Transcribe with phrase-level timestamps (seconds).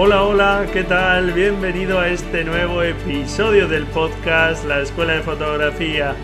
[0.00, 1.32] Hola, hola, ¿qué tal?
[1.32, 6.14] Bienvenido a este nuevo episodio del podcast La Escuela de Fotografía.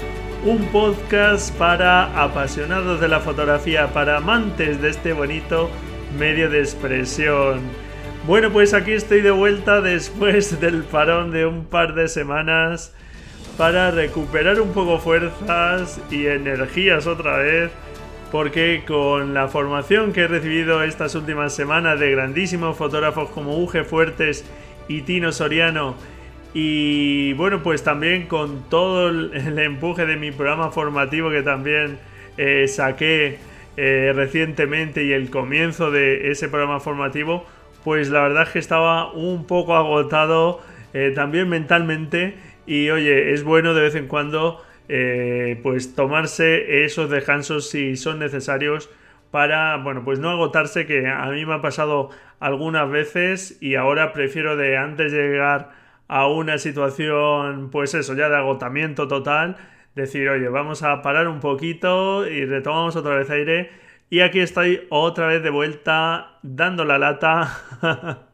[0.44, 5.68] Un podcast para apasionados de la fotografía, para amantes de este bonito
[6.16, 7.62] medio de expresión.
[8.28, 12.94] Bueno, pues aquí estoy de vuelta después del parón de un par de semanas
[13.58, 17.72] para recuperar un poco fuerzas y energías otra vez,
[18.34, 23.84] porque con la formación que he recibido estas últimas semanas de grandísimos fotógrafos como Uge
[23.84, 24.44] Fuertes
[24.88, 25.94] y Tino Soriano,
[26.52, 32.00] y bueno, pues también con todo el empuje de mi programa formativo que también
[32.36, 33.38] eh, saqué
[33.76, 37.46] eh, recientemente y el comienzo de ese programa formativo,
[37.84, 40.60] pues la verdad es que estaba un poco agotado
[40.92, 42.34] eh, también mentalmente.
[42.66, 48.18] Y oye, es bueno de vez en cuando eh, pues tomarse esos descansos si son
[48.18, 48.90] necesarios
[49.30, 54.12] para, bueno, pues no agotarse, que a mí me ha pasado algunas veces y ahora
[54.12, 55.70] prefiero de antes de llegar
[56.08, 59.56] a una situación, pues eso, ya de agotamiento total,
[59.94, 63.70] decir, oye, vamos a parar un poquito y retomamos otra vez aire.
[64.10, 67.58] Y aquí estoy otra vez de vuelta dando la lata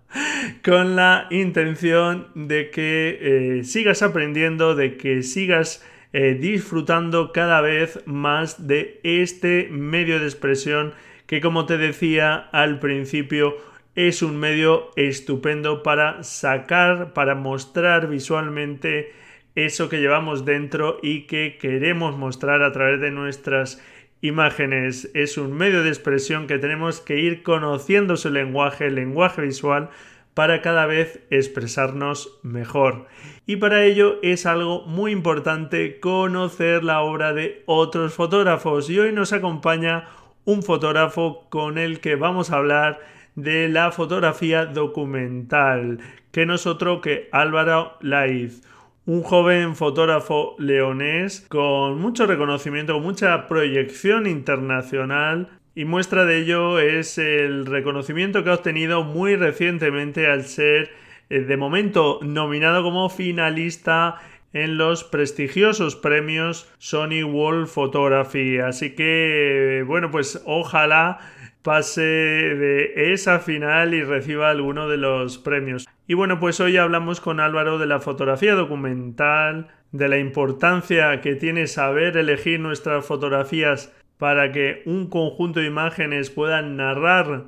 [0.65, 3.19] con la intención de que
[3.61, 10.27] eh, sigas aprendiendo, de que sigas eh, disfrutando cada vez más de este medio de
[10.27, 10.93] expresión
[11.27, 13.57] que como te decía al principio
[13.95, 19.13] es un medio estupendo para sacar, para mostrar visualmente
[19.55, 23.83] eso que llevamos dentro y que queremos mostrar a través de nuestras
[24.21, 25.11] imágenes.
[25.15, 29.91] Es un medio de expresión que tenemos que ir conociendo su lenguaje, el lenguaje visual,
[30.35, 33.07] para cada vez expresarnos mejor.
[33.47, 38.89] Y para ello es algo muy importante conocer la obra de otros fotógrafos.
[38.91, 40.09] Y hoy nos acompaña
[40.45, 43.01] un fotógrafo con el que vamos a hablar
[43.35, 45.99] de la fotografía documental,
[46.33, 48.63] que no es otro que Álvaro Laiz
[49.07, 55.49] un joven fotógrafo leonés con mucho reconocimiento, con mucha proyección internacional
[55.81, 60.91] y muestra de ello es el reconocimiento que ha obtenido muy recientemente al ser
[61.31, 64.21] eh, de momento nominado como finalista
[64.53, 68.59] en los prestigiosos premios Sony World Photography.
[68.59, 71.21] Así que, bueno, pues ojalá
[71.63, 75.89] pase de esa final y reciba alguno de los premios.
[76.07, 81.37] Y bueno, pues hoy hablamos con Álvaro de la fotografía documental, de la importancia que
[81.37, 87.47] tiene saber elegir nuestras fotografías para que un conjunto de imágenes puedan narrar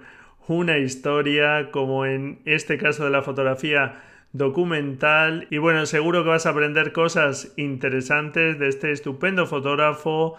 [0.49, 4.01] una historia, como en este caso de la fotografía
[4.33, 5.47] documental.
[5.51, 10.37] Y bueno, seguro que vas a aprender cosas interesantes de este estupendo fotógrafo,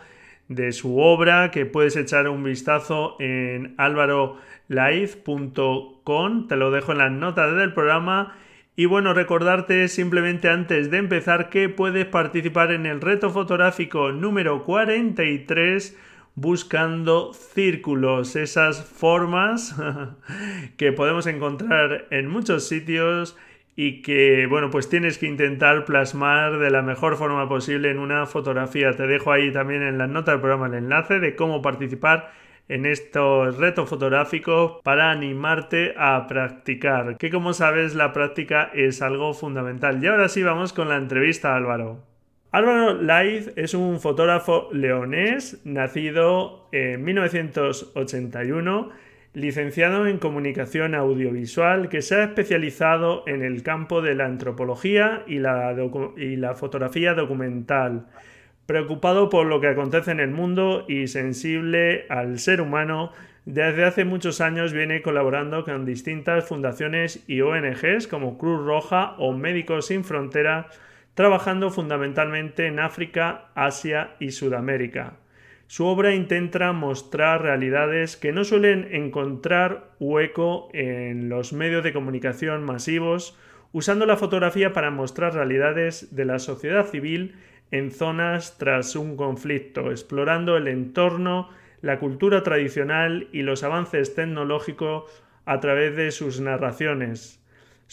[0.47, 6.97] de su obra, que puedes echar un vistazo en álvaro live.com, te lo dejo en
[6.97, 8.35] las notas del programa.
[8.75, 14.63] Y bueno, recordarte simplemente antes de empezar que puedes participar en el reto fotográfico número
[14.63, 15.95] 43
[16.35, 19.75] buscando círculos, esas formas
[20.77, 23.38] que podemos encontrar en muchos sitios
[23.75, 28.25] y que, bueno, pues tienes que intentar plasmar de la mejor forma posible en una
[28.25, 28.95] fotografía.
[28.95, 32.31] Te dejo ahí también en las notas del programa el enlace de cómo participar
[32.69, 39.33] en estos retos fotográficos para animarte a practicar, que como sabes la práctica es algo
[39.33, 40.03] fundamental.
[40.03, 42.12] Y ahora sí vamos con la entrevista Álvaro.
[42.53, 48.89] Álvaro Laiz es un fotógrafo leonés nacido en 1981,
[49.33, 55.39] licenciado en comunicación audiovisual que se ha especializado en el campo de la antropología y
[55.39, 55.75] la,
[56.15, 58.05] y la fotografía documental.
[58.67, 63.13] Preocupado por lo que acontece en el mundo y sensible al ser humano,
[63.45, 69.33] desde hace muchos años viene colaborando con distintas fundaciones y ONGs como Cruz Roja o
[69.33, 70.67] Médicos Sin Fronteras,
[71.13, 75.18] trabajando fundamentalmente en África, Asia y Sudamérica.
[75.68, 82.63] Su obra intenta mostrar realidades que no suelen encontrar hueco en los medios de comunicación
[82.63, 83.38] masivos,
[83.71, 87.36] usando la fotografía para mostrar realidades de la sociedad civil
[87.71, 91.50] en zonas tras un conflicto, explorando el entorno
[91.83, 97.43] la cultura tradicional y los avances tecnológicos a través de sus narraciones.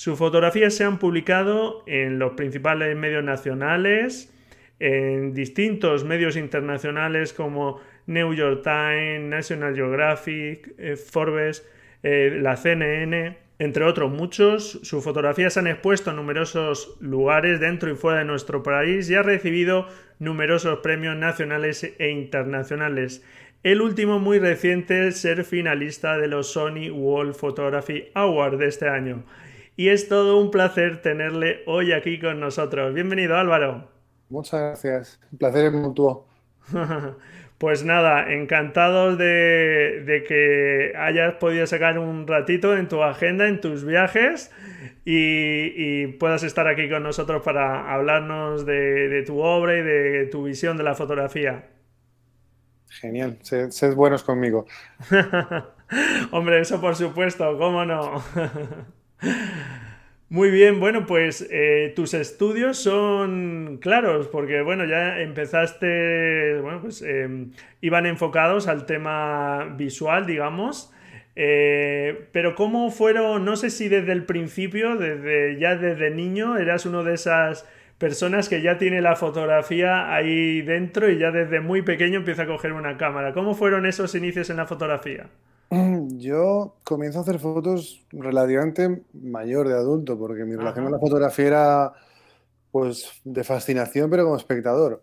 [0.01, 4.33] Sus fotografías se han publicado en los principales medios nacionales,
[4.79, 11.69] en distintos medios internacionales como New York Times, National Geographic, eh, Forbes,
[12.03, 14.81] eh, la CNN, entre otros muchos.
[14.83, 19.17] Sus fotografías se han expuesto en numerosos lugares dentro y fuera de nuestro país y
[19.17, 19.87] ha recibido
[20.19, 23.23] numerosos premios nacionales e internacionales.
[23.63, 29.25] El último muy reciente ser finalista de los Sony World Photography Awards de este año.
[29.77, 32.95] Y es todo un placer tenerle hoy aquí con nosotros.
[32.95, 33.89] Bienvenido Álvaro.
[34.29, 35.21] Muchas gracias.
[35.33, 36.27] Un placer mutuo.
[37.59, 43.85] Pues nada, encantados de, que hayas podido sacar un ratito en tu agenda, en tus
[43.85, 44.51] viajes
[45.05, 50.79] y, puedas estar aquí con nosotros para hablarnos de tu obra y de tu visión
[50.79, 51.67] de la fotografía.
[52.91, 54.67] Genial, sed, buenos conmigo.
[56.33, 58.23] Hombre, eso por supuesto, ¿cómo no?
[60.29, 67.03] Muy bien, bueno, pues eh, tus estudios son claros, porque bueno, ya empezaste, bueno, pues
[67.03, 67.51] em,
[67.81, 70.93] iban enfocados al tema visual, digamos,
[71.35, 76.87] eh, pero ¿cómo fueron, no sé si desde el principio, desde ya desde niño, eras
[76.87, 77.67] uno de esas
[77.99, 82.47] personas que ya tiene la fotografía ahí dentro y ya desde muy pequeño empieza a
[82.47, 83.33] coger una cámara.
[83.33, 85.27] ¿Cómo fueron esos inicios en la fotografía?
[86.19, 91.47] Yo comienzo a hacer fotos relativamente mayor de adulto, porque mi relación con la fotografía
[91.47, 91.93] era
[92.71, 95.03] pues de fascinación, pero como espectador.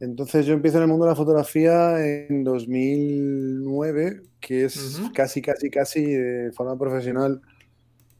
[0.00, 5.70] Entonces yo empiezo en el mundo de la fotografía en 2009, que es casi, casi,
[5.70, 7.40] casi de forma profesional.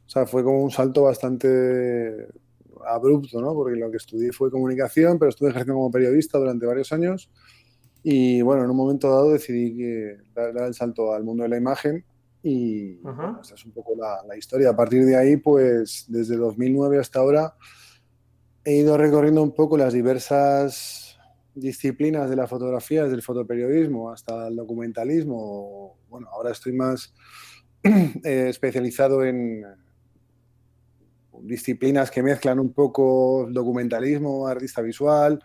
[0.07, 2.29] O sea, fue como un salto bastante
[2.87, 3.53] abrupto, ¿no?
[3.55, 7.31] Porque lo que estudié fue comunicación, pero estuve ejerciendo como periodista durante varios años.
[8.09, 11.57] Y bueno, en un momento dado decidí que dar, el salto al mundo de la
[11.57, 12.05] imagen
[12.41, 13.01] y
[13.41, 14.71] esa es un poco la, la, historia.
[14.71, 17.57] A partir de ahí, pues desde 2009 hasta ahora
[18.65, 21.19] he ido recorriendo un poco las diversas
[21.53, 25.99] disciplinas de la fotografía, desde el fotoperiodismo hasta el documentalismo.
[26.09, 27.13] Bueno, ahora estoy más
[27.83, 29.65] eh, especializado en,
[31.43, 35.43] disciplinas que mezclan un poco documentalismo, artista visual,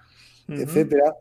[0.48, 1.16] etcétera.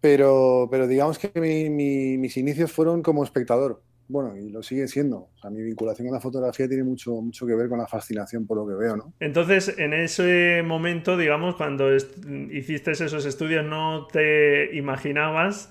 [0.00, 3.82] Pero, pero digamos que mis inicios fueron como espectador.
[4.08, 5.18] Bueno, y lo sigue siendo.
[5.18, 8.46] O sea, mi vinculación con la fotografía tiene mucho, mucho que ver con la fascinación
[8.46, 9.12] por lo que veo, ¿no?
[9.20, 15.70] Entonces, en ese momento, digamos, cuando hiciste esos estudios, no te imaginabas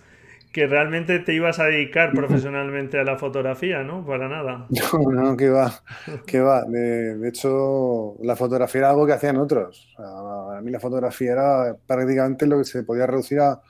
[0.54, 4.06] que realmente te ibas a dedicar profesionalmente a la fotografía, ¿no?
[4.06, 4.68] Para nada.
[4.70, 5.72] No, no, que va,
[6.28, 6.64] que va.
[6.66, 9.96] De, hecho, la fotografía era algo que hacían otros.
[9.98, 13.62] a mí la fotografía era prácticamente lo que se podía reducir a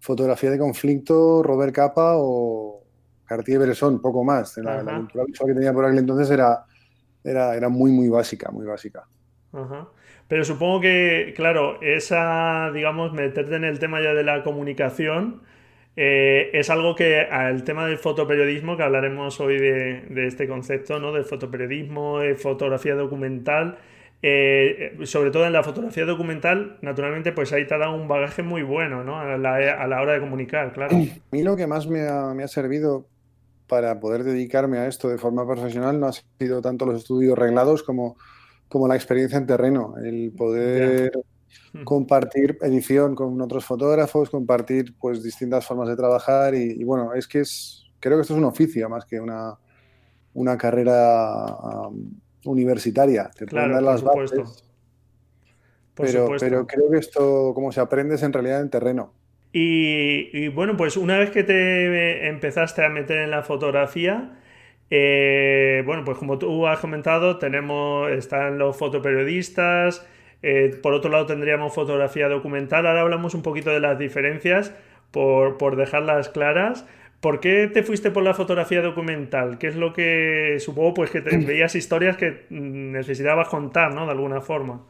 [0.00, 2.82] fotografía de conflicto, Robert Capa o
[3.26, 4.56] Cartier-Bresson, poco más.
[4.58, 6.64] La, cultura visual que tenía por aquel entonces era,
[7.22, 9.06] era, era muy, muy básica, muy básica.
[10.28, 15.42] Pero supongo que, claro, esa, digamos, meterte en el tema ya de la comunicación
[15.96, 21.12] eh, es algo que al tema del fotoperiodismo, que hablaremos hoy de, este concepto, ¿no?
[21.12, 23.78] Del fotoperiodismo, de fotografía documental.
[24.22, 28.42] Eh, sobre todo en la fotografía documental, naturalmente, pues ahí te ha dado un bagaje
[28.42, 29.18] muy bueno, ¿no?
[29.18, 30.94] A la, hora de comunicar, claro.
[30.94, 31.00] A
[31.30, 33.06] mí lo que más me ha, servido
[33.66, 37.82] para poder dedicarme a esto de forma profesional no ha sido tanto los estudios reglados
[37.82, 38.16] como,
[38.68, 41.12] como la experiencia en terreno, el poder
[41.84, 47.40] compartir edición con otros fotógrafos, compartir pues distintas formas de trabajar y, bueno, es que
[47.40, 49.56] es, creo que esto es un oficio más que una,
[50.34, 51.56] una carrera
[52.44, 53.30] universitaria.
[53.36, 54.64] Te claro, dar las bases,
[55.94, 59.12] pero, pero creo que esto, como se aprende, es en realidad en terreno.
[59.52, 64.38] Y, bueno, pues una vez que te empezaste a meter en la fotografía,
[64.90, 70.06] eh, bueno, pues como tú has comentado, tenemos, están los fotoperiodistas,
[70.42, 72.86] eh, por otro lado tendríamos fotografía documental.
[72.86, 74.72] Ahora hablamos un poquito de las diferencias
[75.10, 76.86] por, dejarlas claras.
[77.20, 79.58] ¿Por qué te fuiste por la fotografía documental?
[79.58, 84.06] ¿Qué es lo que supongo pues que te veías historias que necesitabas contar, ¿no?
[84.06, 84.86] De alguna forma.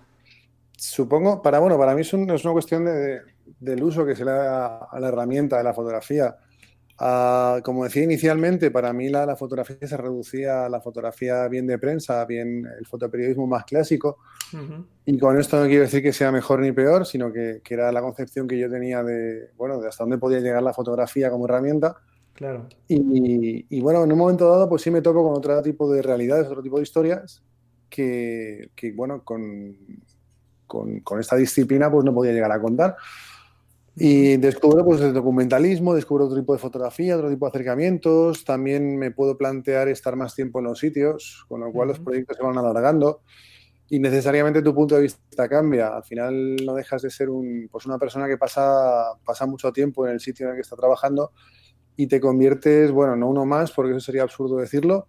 [0.77, 3.21] Supongo, para bueno, para mí es, una cuestión de,
[3.59, 6.37] del uso que se le da a la herramienta de la fotografía.
[7.03, 11.79] Ah, como decía inicialmente, para mí la, fotografía se reducía a la fotografía bien de
[11.79, 14.19] prensa, bien el fotoperiodismo más clásico.
[15.07, 18.03] Y con esto no quiero decir que sea mejor ni peor, sino que, era la
[18.03, 21.97] concepción que yo tenía de, bueno, de hasta dónde podía llegar la fotografía como herramienta.
[22.41, 22.67] Claro.
[22.89, 26.47] Y, bueno, en un momento dado, pues sí me toco con otro tipo de realidades,
[26.47, 27.43] otro tipo de historias
[27.91, 29.77] que, bueno, con,
[30.67, 32.97] con, con, esta disciplina pues no podía llegar a contar.
[33.95, 38.43] Y descubro pues el documentalismo, descubro otro tipo de fotografía, otro tipo de acercamientos.
[38.47, 42.39] También me puedo plantear estar más tiempo en los sitios, con lo cual los proyectos
[42.39, 43.21] se van alargando
[43.91, 45.89] y necesariamente tu punto de vista cambia.
[45.89, 50.07] Al final no dejas de ser un, pues una persona que pasa, pasa mucho tiempo
[50.07, 51.33] en el sitio en el que está trabajando
[51.97, 55.07] y te conviertes, bueno, no uno más, porque eso sería absurdo decirlo,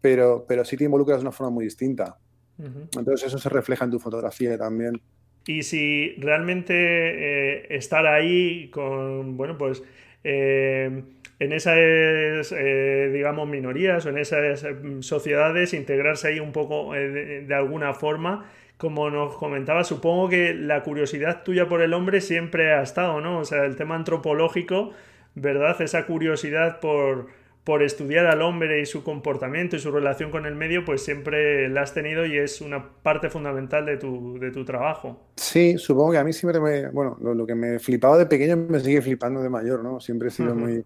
[0.00, 2.16] pero, pero sí te involucras de una forma muy distinta.
[2.58, 5.00] Entonces eso se refleja en tu fotografía también.
[5.46, 9.82] Y si realmente eh, estar ahí con, bueno, pues
[10.24, 11.02] eh,
[11.38, 14.66] en esas, eh, digamos, minorías o en esas
[15.00, 21.44] sociedades, integrarse ahí un poco de, alguna forma, como nos comentaba, supongo que la curiosidad
[21.44, 23.38] tuya por el hombre siempre ha estado, ¿no?
[23.38, 24.92] O sea, el tema antropológico,
[25.40, 25.80] ¿verdad?
[25.80, 27.28] Esa curiosidad por
[27.68, 31.68] por estudiar al hombre y su comportamiento y su relación con el medio, pues siempre
[31.68, 35.20] la has tenido y es una parte fundamental de tu, de tu trabajo.
[35.36, 38.80] Sí, supongo que a mí siempre me, bueno, lo, que me flipaba de pequeño me
[38.80, 40.00] sigue flipando de mayor, ¿no?
[40.00, 40.82] Siempre he sido muy,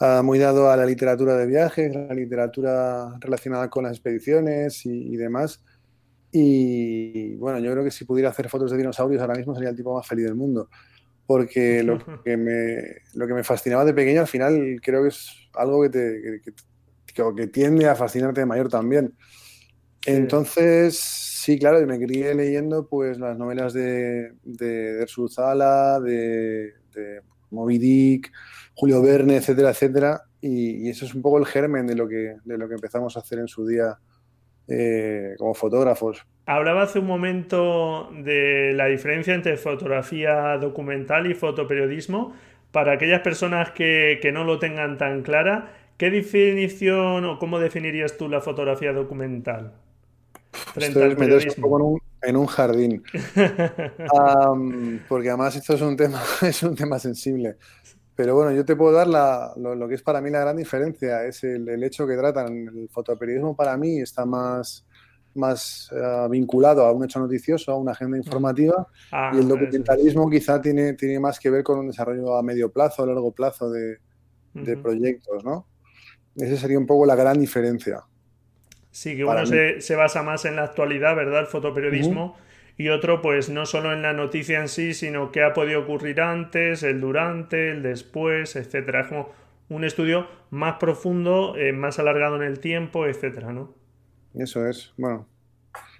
[0.00, 5.12] uh, muy dado a la literatura de viajes, la literatura relacionada con las expediciones y,
[5.12, 5.62] y demás.
[6.32, 9.76] Y bueno, yo creo que si pudiera hacer fotos de dinosaurios ahora mismo sería el
[9.76, 10.70] tipo más feliz del mundo
[11.28, 15.28] porque lo que, me, lo que me fascinaba de pequeño al final creo que es
[15.52, 16.42] algo que, te,
[17.14, 19.14] que, tiende a fascinarte de mayor también.
[20.06, 25.06] Entonces, sí, claro, me crié leyendo pues las novelas de, de, de
[26.02, 27.20] de, de,
[27.50, 28.32] Moby Dick,
[28.74, 32.56] Julio Verne, etcétera, etcétera, y, eso es un poco el germen de lo que, de
[32.56, 33.98] lo que empezamos a hacer en su día
[34.68, 36.26] eh, como fotógrafos.
[36.44, 42.34] Hablaba hace un momento de la diferencia entre fotografía documental y fotoperiodismo.
[42.70, 48.28] Para aquellas personas que, no lo tengan tan clara, ¿qué definición o cómo definirías tú
[48.28, 49.72] la fotografía documental?
[50.52, 51.98] Frente al periodismo?
[52.22, 53.02] en, un, jardín.
[55.08, 57.56] porque además esto es un tema, es un tema sensible.
[58.18, 61.44] Pero bueno, yo te puedo dar lo, que es para mí la gran diferencia, es
[61.44, 62.66] el, hecho que tratan.
[62.66, 64.84] El fotoperiodismo para mí está más,
[65.36, 68.20] más eh, vinculado a un hecho noticioso, a una agenda mm.
[68.20, 72.42] informativa, ah, y el documentalismo quizá tiene, tiene más que ver con un desarrollo a
[72.42, 74.00] medio plazo, a largo plazo de,
[74.82, 75.68] proyectos, ¿no?
[76.34, 78.00] Esa sería un poco la gran diferencia.
[78.90, 81.42] Sí, que uno se, basa más en la actualidad, ¿verdad?
[81.42, 82.36] El fotoperiodismo
[82.78, 86.20] y otro pues no solo en la noticia en sí, sino qué ha podido ocurrir
[86.20, 89.00] antes, el durante, el después, etcétera.
[89.00, 89.32] Es como
[89.68, 93.74] un estudio más profundo, eh, más alargado en el tiempo, etcétera, ¿no?
[94.34, 95.26] Eso es, bueno.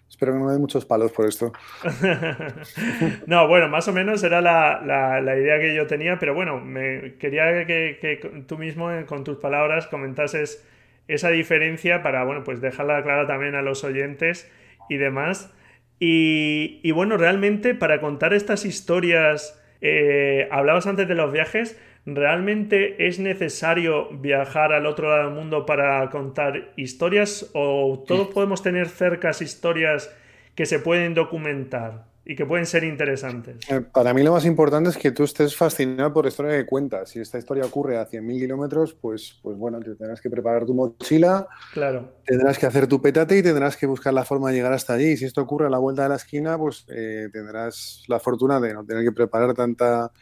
[0.09, 1.53] Espero que no me den muchos palos por esto.
[3.27, 7.67] no, bueno, más o menos era la, idea que yo tenía, pero bueno, me quería
[7.67, 10.67] que, que, tú mismo, eh, con tus palabras, comentases
[11.09, 14.51] esa diferencia para, bueno, pues dejarla clara también a los oyentes
[14.89, 15.53] y demás.
[16.01, 23.19] Y, bueno, realmente para contar estas historias, eh, hablabas antes de los viajes, ¿realmente es
[23.19, 29.43] necesario viajar al otro lado del mundo para contar historias o todos podemos tener cercas
[29.43, 30.15] historias
[30.55, 32.05] que se pueden documentar?
[32.31, 33.57] Y que pueden ser interesantes.
[33.71, 36.67] Eh, para mí lo más importante es que tú estés fascinado por la historia que
[36.67, 37.09] cuentas.
[37.09, 40.75] Si esta historia ocurre a 100.000 kilómetros, pues, pues bueno, te tendrás que preparar tu
[40.75, 42.19] mochila, claro.
[42.27, 45.17] tendrás que hacer tu petate y tendrás que buscar la forma de llegar hasta allí.
[45.17, 48.75] si esto ocurre a la vuelta de la esquina, pues eh, tendrás la fortuna de
[48.75, 50.13] no tener que preparar tanta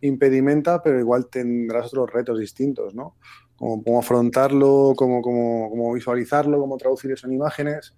[0.00, 3.16] impedimenta, pero igual tendrás otros retos distintos, ¿no?
[3.54, 7.94] Como cómo afrontarlo, cómo, cómo, visualizarlo, cómo traducir eso en imágenes.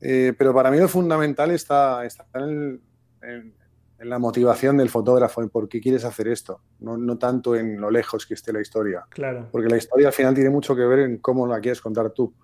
[0.00, 2.80] Eh, pero para mí lo fundamental está, está en el,
[3.22, 3.54] en,
[3.98, 8.26] la motivación del fotógrafo, en por qué quieres hacer esto, no, tanto en lo lejos
[8.26, 9.04] que esté la historia.
[9.08, 9.48] Claro.
[9.52, 12.34] Porque la historia al final tiene mucho que ver en cómo la quieres contar tú,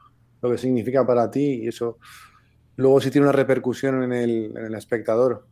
[0.40, 1.98] lo que significa para ti y eso
[2.76, 5.46] luego sí tiene una repercusión en el, espectador.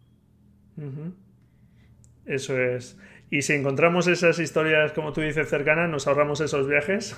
[2.25, 2.97] Eso es.
[3.29, 7.17] Y si encontramos esas historias, como tú dices, cercanas, nos ahorramos esos viajes.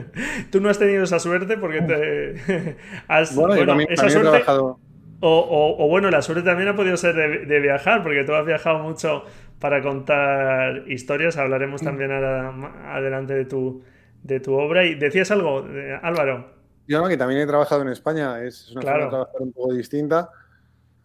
[0.50, 2.76] tú no has tenido esa suerte porque te
[3.08, 3.34] has...
[3.34, 4.28] Bueno, yo también, esa suerte...
[4.28, 4.80] he trabajado
[5.20, 7.14] o, bueno, la suerte también ha podido ser
[7.46, 9.24] de, viajar, porque tú has viajado mucho
[9.58, 11.36] para contar historias.
[11.36, 13.82] Hablaremos también adelante de tu,
[14.22, 14.84] de tu obra.
[14.84, 15.66] Y decías algo,
[16.02, 16.54] Álvaro.
[16.86, 18.42] Yo que también he trabajado en España.
[18.42, 20.30] Es una forma de trabajar un poco distinta,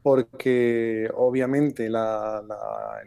[0.02, 1.96] porque obviamente el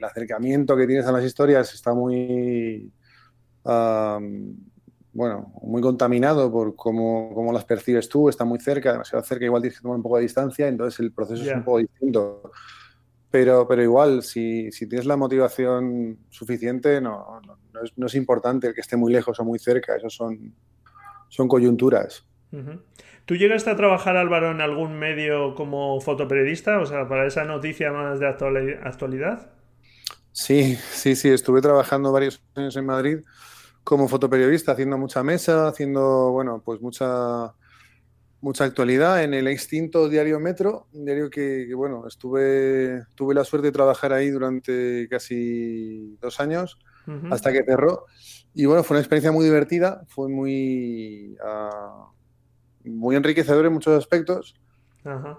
[0.04, 2.92] acercamiento que tienes a las historias está muy
[5.18, 9.78] bueno, muy contaminado por cómo, las percibes tú, está muy cerca, demasiado cerca, igual tienes
[9.78, 12.52] que tomar un poco de distancia, entonces el proceso es un poco distinto.
[13.28, 17.40] Pero, pero igual, si, tienes la motivación suficiente, no,
[17.96, 20.54] no, es, importante el que esté muy lejos o muy cerca, eso son,
[21.28, 22.24] son coyunturas.
[23.24, 26.78] ¿Tú llegaste a trabajar, Álvaro, en algún medio como fotoperiodista?
[26.78, 29.50] O sea, para esa noticia más de actualidad.
[30.30, 33.18] Sí, sí, sí, estuve trabajando varios años en Madrid
[33.88, 37.54] como fotoperiodista, haciendo mucha mesa, haciendo, bueno, pues mucha,
[38.42, 43.68] mucha actualidad en el extinto diario Metro, un diario que, bueno, estuve, tuve la suerte
[43.68, 46.78] de trabajar ahí durante casi dos años,
[47.30, 48.04] hasta que cerró.
[48.52, 54.54] Y bueno, fue una experiencia muy divertida, fue muy, uh, muy enriquecedora en muchos aspectos.
[55.02, 55.38] Ajá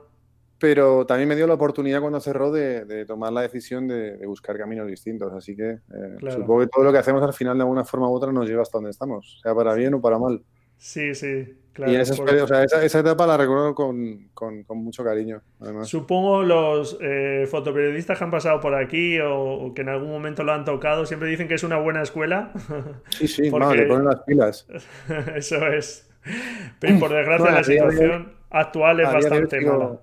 [0.60, 4.88] pero también me dio la oportunidad cuando cerró de, tomar la decisión de, buscar caminos
[4.88, 5.32] distintos.
[5.34, 8.14] Así que eh, supongo que todo lo que hacemos al final de alguna forma u
[8.14, 10.42] otra nos lleva hasta donde estamos, sea para bien o para mal.
[10.78, 11.92] Sí, sí, claro.
[11.92, 14.30] Y esa, etapa la recuerdo con,
[14.70, 15.42] mucho cariño.
[15.84, 20.54] Supongo los eh, fotoperiodistas que han pasado por aquí o, que en algún momento lo
[20.54, 22.52] han tocado siempre dicen que es una buena escuela.
[23.10, 24.68] Sí, sí, no, le ponen las pilas.
[25.36, 26.10] Eso es.
[26.80, 30.00] Pero por desgracia la situación actual es bastante mala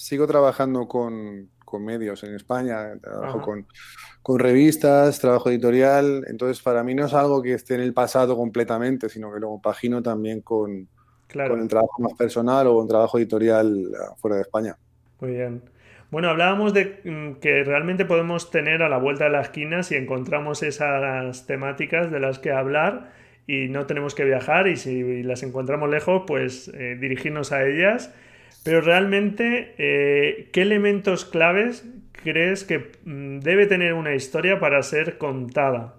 [0.00, 3.40] sigo trabajando con, medios en España, trabajo
[4.22, 8.36] con, revistas, trabajo editorial, entonces para mí no es algo que esté en el pasado
[8.36, 10.88] completamente, sino que luego pagino también con,
[11.32, 14.76] con el trabajo más personal o un trabajo editorial ah, fuera de España.
[15.20, 15.62] Muy bien.
[16.10, 19.94] Bueno, hablábamos de mm, que realmente podemos tener a la vuelta de la esquina si
[19.94, 23.12] encontramos esas temáticas de las que hablar
[23.46, 28.12] y no tenemos que viajar y si las encontramos lejos, pues eh, dirigirnos a ellas
[28.62, 35.18] pero realmente, eh, ¿qué elementos claves crees que mm, debe tener una historia para ser
[35.18, 35.94] contada?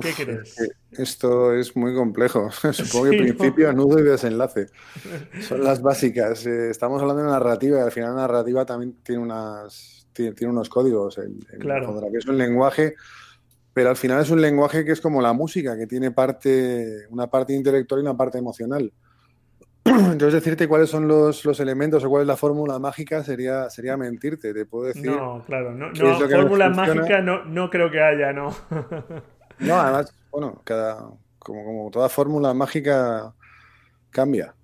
[0.00, 0.56] ¿Qué crees?
[0.92, 2.50] esto es muy complejo.
[2.72, 4.68] Supongo que principio, nudo y desenlace.
[5.40, 6.46] Son las básicas.
[6.46, 10.68] Eh, estamos hablando de narrativa y al final la narrativa también tiene, unas, tiene, unos
[10.68, 11.18] códigos.
[11.18, 12.00] El, claro.
[12.16, 12.94] es un lenguaje,
[13.72, 17.26] pero al final es un lenguaje que es como la música, que tiene parte, una
[17.26, 18.92] parte intelectual y una parte emocional.
[20.12, 24.54] Entonces decirte cuáles son los, elementos o cuál es la fórmula mágica sería, sería mentirte,
[24.54, 25.10] te puedo decir.
[25.10, 28.54] No, claro, no, fórmula mágica no, no creo que haya, no.
[29.58, 33.34] no, además, bueno, cada, como, como toda fórmula mágica
[34.10, 34.54] cambia.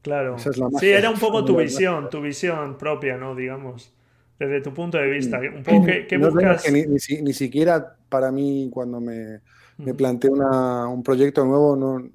[0.00, 0.38] Claro.
[0.38, 3.34] sí, era un poco tu visión, tu visión propia, ¿no?
[3.34, 3.92] Digamos,
[4.38, 5.38] desde tu punto de vista.
[5.38, 6.64] Un poco ¿qué, buscas?
[6.72, 9.40] ni, siquiera para mí, cuando me,
[9.76, 12.10] me planteé un proyecto nuevo, no,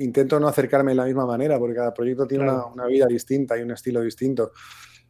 [0.00, 3.62] intento no acercarme de la misma manera, porque cada proyecto tiene una, vida distinta y
[3.62, 4.52] un estilo distinto.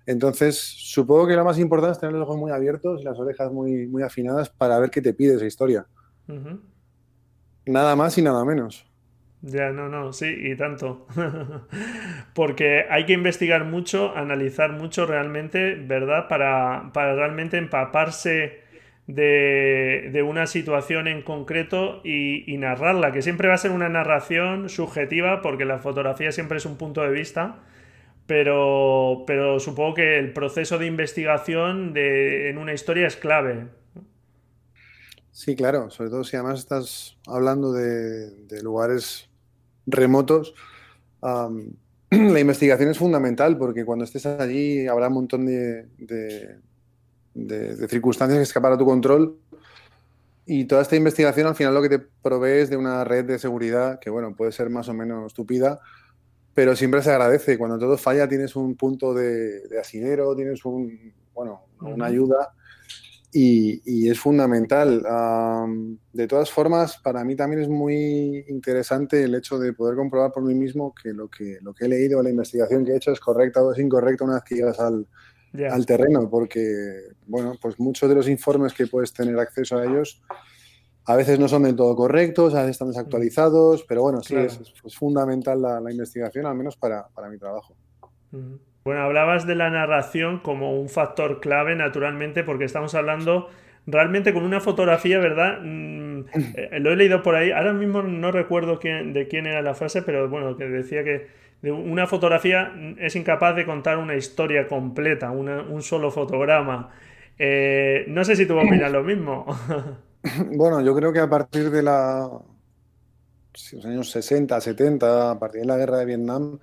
[0.07, 3.53] Entonces, supongo que lo más importante es tener los ojos muy abiertos y las orejas
[3.53, 5.87] muy, muy afinadas para ver qué te pide esa historia.
[7.66, 8.87] Nada más y nada menos.
[9.42, 11.07] Ya, no, no, sí, y tanto.
[12.35, 16.29] Porque hay que investigar mucho, analizar mucho realmente, ¿verdad?
[16.29, 18.69] Para, para realmente empaparse
[19.14, 25.42] de, una situación en concreto y, narrarla, que siempre va a ser una narración subjetiva
[25.42, 27.61] porque la fotografía siempre es un punto de vista,
[28.27, 33.66] pero, pero supongo que el proceso de investigación de, en una historia es clave.
[35.33, 39.29] Sí, claro, sobre todo si además estás hablando de, lugares
[39.87, 40.55] remotos.
[41.23, 46.59] la investigación es fundamental porque cuando estés allí habrá un montón de, de,
[47.88, 49.38] circunstancias que escapar a tu control.
[50.47, 53.38] Y toda esta investigación al final lo que te provee es de una red de
[53.38, 55.81] seguridad que, bueno, puede ser más o menos estúpida,
[56.55, 57.57] pero siempre se agradece.
[57.57, 62.53] Cuando todo falla tienes un punto de, asidero, tienes un, bueno, una ayuda
[63.33, 65.03] y, es fundamental.
[66.12, 70.43] de todas formas, para mí también es muy interesante el hecho de poder comprobar por
[70.43, 73.21] mí mismo que lo que, lo que he leído, la investigación que he hecho es
[73.21, 75.07] correcta o es incorrecta una vez que llegas al,
[75.70, 76.62] al terreno, porque,
[77.26, 80.22] bueno, pues muchos de los informes que puedes tener acceso a ellos
[81.06, 84.60] a veces no son del todo correctos, a veces están desactualizados, pero bueno, sí, es,
[84.94, 87.74] fundamental la, investigación, al menos para, mi trabajo.
[88.84, 93.48] Bueno, hablabas de la narración como un factor clave, naturalmente, porque estamos hablando
[93.86, 95.58] realmente con una fotografía, ¿verdad?
[95.62, 99.62] Mm, eh, lo he leído por ahí, ahora mismo no recuerdo quién, de quién era
[99.62, 101.26] la frase, pero bueno, que decía que
[101.62, 106.90] una fotografía es incapaz de contar una historia completa, un solo fotograma.
[107.38, 109.46] Eh, no sé si tú opinas lo mismo.
[110.53, 112.29] Bueno, yo creo que a partir de la,
[113.73, 116.59] los años 60, 70, a partir de la guerra de Vietnam,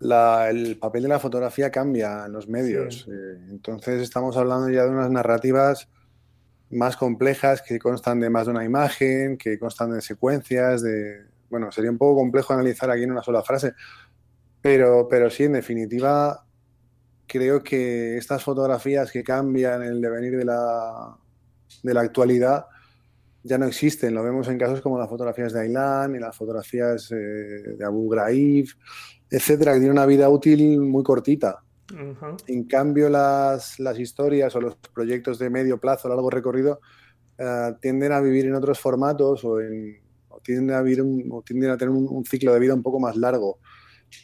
[0.00, 3.06] el papel de la fotografía cambia en los medios.
[3.06, 5.88] Eh, entonces estamos hablando ya de unas narrativas
[6.70, 11.26] más complejas que constan de más de una imagen, que constan de secuencias, de...
[11.50, 13.74] Bueno, sería un poco complejo analizar aquí en una sola frase,
[14.62, 16.44] pero, pero sí, en definitiva,
[17.26, 21.16] creo que estas fotografías que cambian el devenir de la,
[21.82, 22.66] de la actualidad
[23.42, 24.14] ya no existen.
[24.14, 27.16] Lo vemos en casos como las fotografías de Aylan y las fotografías eh,
[27.76, 28.66] de Abu Ghraib,
[29.30, 31.62] etcétera, que tienen una vida útil muy cortita.
[32.46, 36.80] En cambio, las, las, historias o los proyectos de medio plazo, largo recorrido,
[37.38, 41.42] uh, tienden a vivir en otros formatos o, en, o tienden, a vivir un, o
[41.42, 43.58] tienden a tener un, un, ciclo de vida un poco más largo.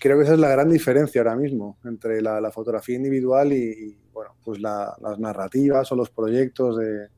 [0.00, 3.56] Creo que esa es la gran diferencia ahora mismo entre la, la fotografía individual y,
[3.56, 7.08] y bueno, pues la, las narrativas o los proyectos de,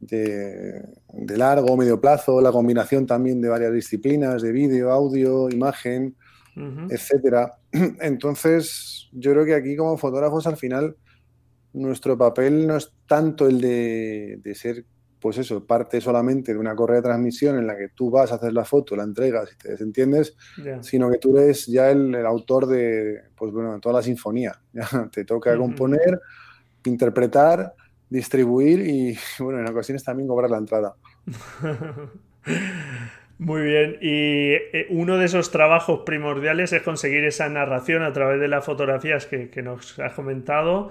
[0.00, 6.16] de, de, largo, medio plazo, la combinación también de varias disciplinas, de vídeo, audio, imagen,
[6.56, 6.92] uh -huh.
[6.92, 7.58] etcétera.
[8.00, 10.96] Entonces, yo creo que aquí como fotógrafos al final
[11.72, 14.84] nuestro papel no es tanto el de, de, ser,
[15.20, 18.36] pues eso, parte solamente de una correa de transmisión en la que tú vas a
[18.36, 20.82] hacer la foto, la entregas y te desentiendes, yeah.
[20.82, 24.60] sino que tú eres ya el, el, autor de, pues bueno, de toda la sinfonía.
[24.72, 26.20] Ya te toca componer,
[26.84, 27.74] interpretar
[28.08, 30.94] distribuir y, bueno, en ocasiones también cobrar la entrada.
[33.38, 38.40] Muy bien, y eh, uno de esos trabajos primordiales es conseguir esa narración a través
[38.40, 40.90] de las fotografías que, que nos has comentado.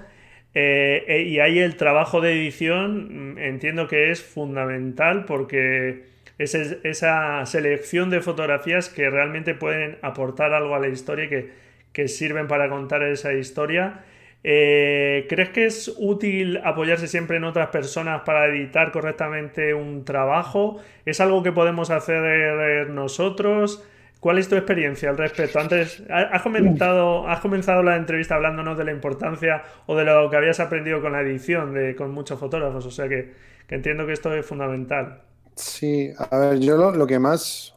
[0.57, 6.05] Eh, y ahí el trabajo de edición mm, entiendo que es fundamental porque
[6.37, 11.51] es esa selección de fotografías que realmente pueden aportar algo a la historia que,
[11.91, 14.05] que sirven para contar esa historia.
[14.45, 20.79] Eh, ¿Crees que es útil apoyarse siempre en otras personas para editar correctamente un trabajo?
[21.05, 23.85] ¿Es algo que podemos hacer nosotros?
[24.25, 25.59] ¿Cuál es tu experiencia al respecto?
[25.59, 30.35] Antes has comentado, has comenzado la entrevista hablándonos de la importancia o de lo que
[30.35, 33.35] habías aprendido con la edición de, con muchos fotógrafos, o sea que,
[33.67, 35.21] que entiendo que esto es fundamental.
[35.55, 37.75] Sí, a ver, yo lo, lo que más,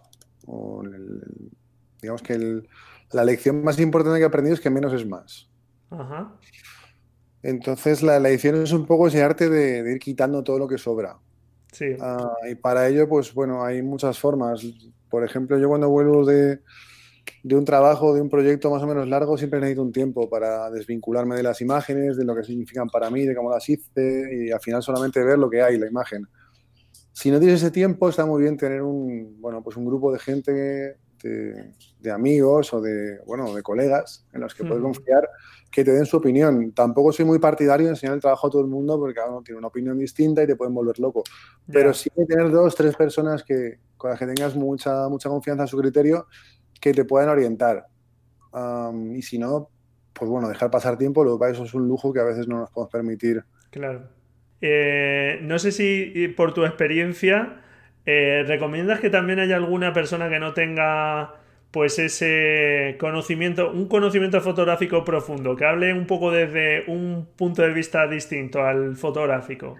[0.49, 1.51] el,
[2.01, 2.67] digamos que el,
[3.13, 5.51] la lección más importante que he aprendido es que menos es más.
[5.91, 6.33] Ajá.
[7.43, 10.67] Entonces la, la, edición es un poco ese arte de, de ir quitando todo lo
[10.67, 11.19] que sobra.
[11.73, 11.91] Sí.
[11.91, 14.65] Uh, y para ello, pues bueno, hay muchas formas.
[15.09, 16.61] Por ejemplo, yo cuando vuelvo de,
[17.43, 20.71] de, un trabajo, de un proyecto más o menos largo, siempre necesito un tiempo para
[20.71, 24.51] desvincularme de las imágenes, de lo que significan para mí, de cómo las hice y
[24.51, 26.27] al final solamente ver lo que hay, la imagen.
[27.13, 30.19] Si no tienes ese tiempo, está muy bien tener un, bueno, pues un grupo de
[30.19, 35.29] gente, de, de amigos o de, bueno, de colegas en los que puedes confiar
[35.71, 36.73] que te den su opinión.
[36.73, 39.43] Tampoco soy muy partidario de enseñar el trabajo a todo el mundo porque cada uno
[39.43, 41.23] tiene una opinión distinta y te pueden volver loco.
[41.71, 45.65] Pero sí que tener dos, tres personas que, con las que tengas mucha, mucha confianza
[45.65, 46.27] en su criterio
[46.81, 47.87] que te puedan orientar.
[48.53, 49.71] Um, y si no,
[50.13, 52.49] pues bueno, dejar pasar tiempo, lo que para eso es un lujo que a veces
[52.49, 53.45] no nos podemos permitir.
[53.71, 54.09] Claro.
[54.61, 57.63] Eh, no sé si por tu experiencia
[58.07, 61.35] eh, recomiendas que también haya alguna persona que no tenga
[61.71, 67.73] pues ese conocimiento, un conocimiento fotográfico profundo, que hable un poco desde un punto de
[67.73, 69.77] vista distinto al fotográfico.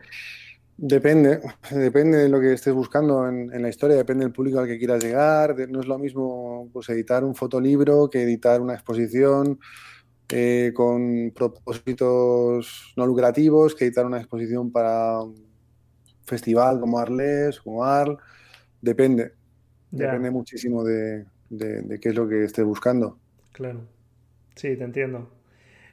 [0.77, 4.79] Depende, depende de lo que estés buscando en, la historia, depende del público al que
[4.79, 5.57] quieras llegar.
[5.69, 9.59] No es lo mismo pues, editar un fotolibro que editar una exposición
[10.29, 15.19] eh, con propósitos no lucrativos, que editar una exposición para
[16.29, 18.19] festival como Arles, como Arl.
[18.81, 19.33] Depende,
[19.91, 20.07] yeah.
[20.07, 23.19] depende muchísimo de, de, de, qué es lo que estés buscando.
[23.53, 23.81] Claro,
[24.55, 25.31] sí, te entiendo.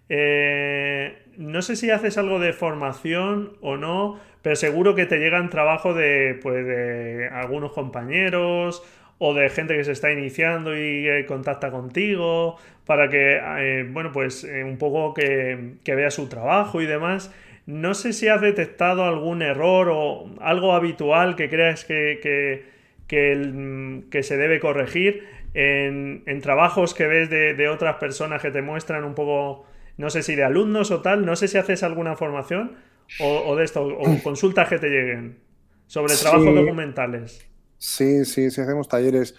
[0.09, 5.49] Eh, no sé si haces algo de formación o no, pero seguro que te llegan
[5.49, 8.83] trabajos de, pues, de algunos compañeros
[9.17, 14.11] o de gente que se está iniciando y eh, contacta contigo para que, eh, bueno,
[14.11, 17.31] pues eh, un poco que, que vea su trabajo y demás.
[17.65, 22.65] No sé si has detectado algún error o algo habitual que creas que, que,
[23.07, 28.51] que, que se debe corregir en, en trabajos que ves de, de, otras personas que
[28.51, 29.65] te muestran un poco,
[29.97, 32.75] no sé si de alumnos o tal, no sé si haces alguna formación
[33.19, 35.39] o, o de esto, o consultas que te lleguen
[35.87, 37.47] sobre trabajos sí, documentales.
[37.77, 39.35] Sí, sí, sí hacemos talleres.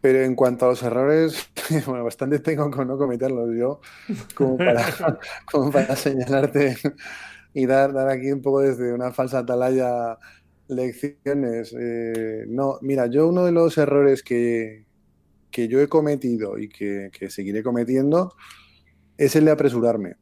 [0.00, 1.50] Pero en cuanto a los errores,
[1.86, 3.80] bueno, bastante tengo con no cometerlos yo,
[4.34, 4.84] como para,
[5.50, 6.76] como para señalarte
[7.56, 10.18] y dar, dar aquí un poco desde una falsa atalaya
[10.68, 11.74] lecciones.
[11.78, 14.84] Eh, no, mira, yo uno de los errores que,
[15.50, 18.34] que yo he cometido y que, que, seguiré cometiendo
[19.16, 20.16] es el de apresurarme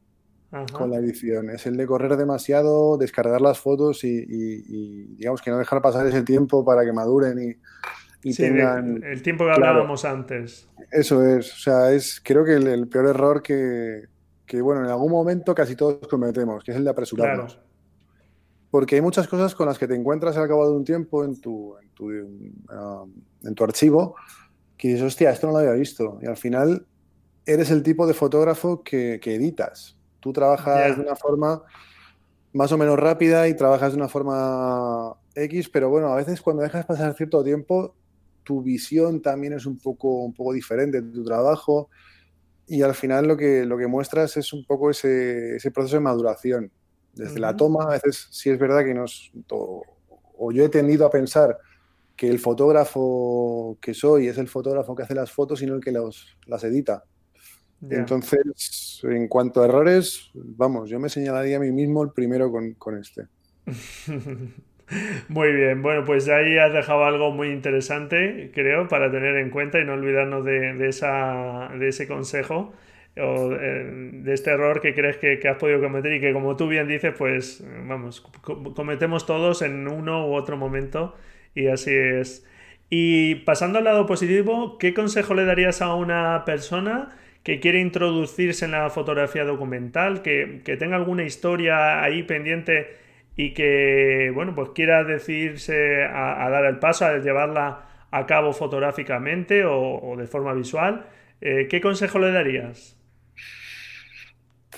[0.52, 0.66] Ajá.
[0.66, 5.42] con la edición, es el de correr demasiado, descargar las fotos y, y, y, digamos
[5.42, 9.02] que no dejar pasar ese tiempo para que maduren y, y sí, tengan...
[9.02, 10.68] El, tiempo que hablábamos claro, antes.
[10.92, 14.04] Eso es, o sea, es creo que el, el peor error que,
[14.46, 17.54] que, bueno, en algún momento casi todos cometemos, que es el de apresurarnos.
[17.54, 17.68] Claro.
[18.70, 21.40] porque hay muchas cosas con las que te encuentras al cabo de un tiempo en
[21.40, 23.12] tu, en tu, um,
[23.44, 24.16] en tu archivo
[24.76, 26.18] que dices, hostia, esto no lo había visto.
[26.20, 26.84] Y al final
[27.46, 29.96] eres el tipo de fotógrafo que, que editas.
[30.20, 31.62] Tú trabajas de una forma
[32.52, 36.62] más o menos rápida y trabajas de una forma X, pero bueno, a veces cuando
[36.62, 37.94] dejas pasar cierto tiempo,
[38.42, 41.88] tu visión también es un poco, un poco diferente de tu trabajo
[42.66, 46.00] y al final lo que, lo que muestras es un poco ese, ese proceso de
[46.00, 46.70] maduración.
[47.12, 51.10] Desde la toma, a veces sí es verdad que nos, o yo he tendido a
[51.10, 51.58] pensar
[52.16, 55.80] que el fotógrafo que soy es el fotógrafo que hace las fotos y no el
[55.80, 57.04] que los, las edita.
[57.90, 62.72] Entonces, en cuanto a errores, vamos, yo me señalaría a mí mismo el primero con,
[62.74, 63.28] con este.
[65.28, 69.80] Muy bien, bueno, pues ahí has dejado algo muy interesante, creo, para tener en cuenta
[69.80, 72.72] y no olvidarnos de, de, esa, de ese consejo
[73.16, 76.56] o eh, de este error que crees que, que, has podido cometer y que como
[76.56, 78.20] tú bien dices, pues vamos,
[78.74, 81.14] cometemos todos en uno u otro momento
[81.54, 82.46] y así es.
[82.90, 88.64] Y pasando al lado positivo, ¿qué consejo le darías a una persona que quiere introducirse
[88.64, 93.03] en la fotografía documental, que, que tenga alguna historia ahí pendiente
[93.36, 99.64] y que, bueno, pues quiera decidirse a, dar el paso, a llevarla a cabo fotográficamente
[99.64, 101.06] o, de forma visual?
[101.40, 102.96] Eh, ¿Qué consejo le darías?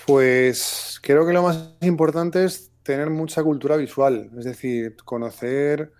[0.05, 5.91] Pues creo que lo más importante es tener mucha cultura visual, es decir, conocer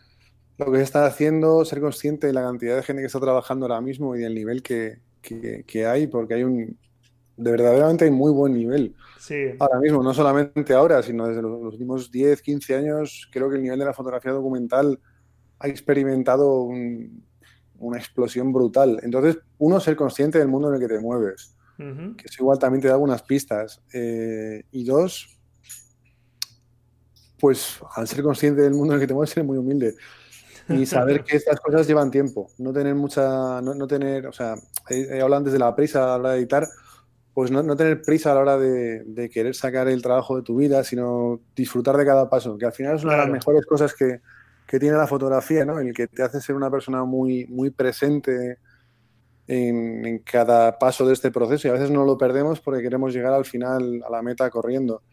[0.57, 3.65] lo que se está haciendo, ser consciente de la cantidad de gente que está trabajando
[3.65, 6.77] ahora mismo y del nivel que, que, hay, porque hay un,
[7.37, 8.95] de verdaderamente hay muy buen nivel.
[9.59, 13.63] Ahora mismo, no solamente ahora, sino desde los, últimos 10, 15 años, creo que el
[13.63, 14.99] nivel de la fotografía documental
[15.59, 18.99] ha experimentado una explosión brutal.
[19.03, 22.81] Entonces, uno, ser consciente del mundo en el que te mueves, que eso igual también
[22.81, 23.81] te da algunas pistas.
[23.93, 25.37] Eh, y dos,
[27.39, 29.95] pues al ser consciente del mundo en el que te mueves, ser muy humilde
[30.69, 34.55] y saber que estas cosas llevan tiempo, no tener mucha, no, tener, o sea,
[35.21, 36.67] hablan desde la prisa a la hora de editar,
[37.37, 40.83] pues no, tener prisa a la hora de, querer sacar el trabajo de tu vida,
[40.83, 44.21] sino disfrutar de cada paso, que al final es una de las mejores cosas que,
[44.79, 45.77] tiene la fotografía, ¿no?
[45.77, 48.57] El que te hace ser una persona muy, muy presente
[49.45, 53.13] en, en, cada paso de este proceso y a veces no lo perdemos porque queremos
[53.13, 55.03] llegar al final, a la meta corriendo.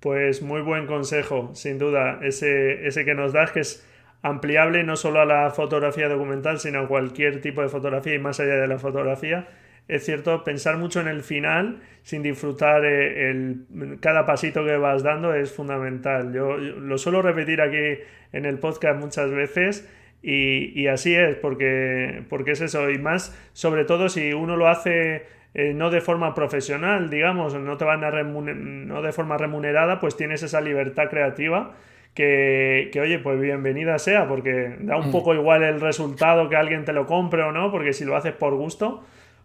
[0.00, 3.86] Pues muy buen consejo, sin duda, ese, ese que nos das, que es
[4.22, 8.40] ampliable no solo a la fotografía documental, sino a cualquier tipo de fotografía y más
[8.40, 9.46] allá de la fotografía.
[9.88, 15.02] Es cierto, pensar mucho en el final sin disfrutar eh, el, cada pasito que vas
[15.02, 16.32] dando es fundamental.
[16.32, 18.00] Yo, lo suelo repetir aquí
[18.32, 19.88] en el podcast muchas veces
[20.22, 22.90] y, así es, porque, porque es eso.
[22.90, 27.76] Y más, sobre todo si uno lo hace eh, no de forma profesional, digamos, no
[27.76, 31.74] te van a no de forma remunerada, pues tienes esa libertad creativa
[32.14, 35.12] que, oye, pues bienvenida sea, porque da un mm.
[35.12, 38.32] poco igual el resultado que alguien te lo compre o no, porque si lo haces
[38.32, 39.02] por gusto,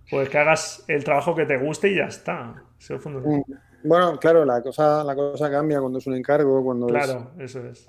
[0.09, 2.63] pues que hagas el trabajo que te guste y ya está.
[2.89, 3.41] Mm.
[3.83, 7.85] Bueno, claro, la cosa, la cosa cambia cuando es un encargo, cuando Claro, eso es.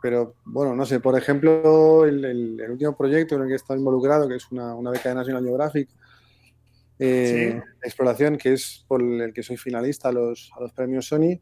[0.00, 4.28] pero bueno, no sé, por ejemplo, el, último proyecto en el que he estado involucrado,
[4.28, 5.88] que es una, una beca de National Geographic,
[6.98, 11.40] eh, exploración, que es por el que soy finalista a los, a los premios Sony,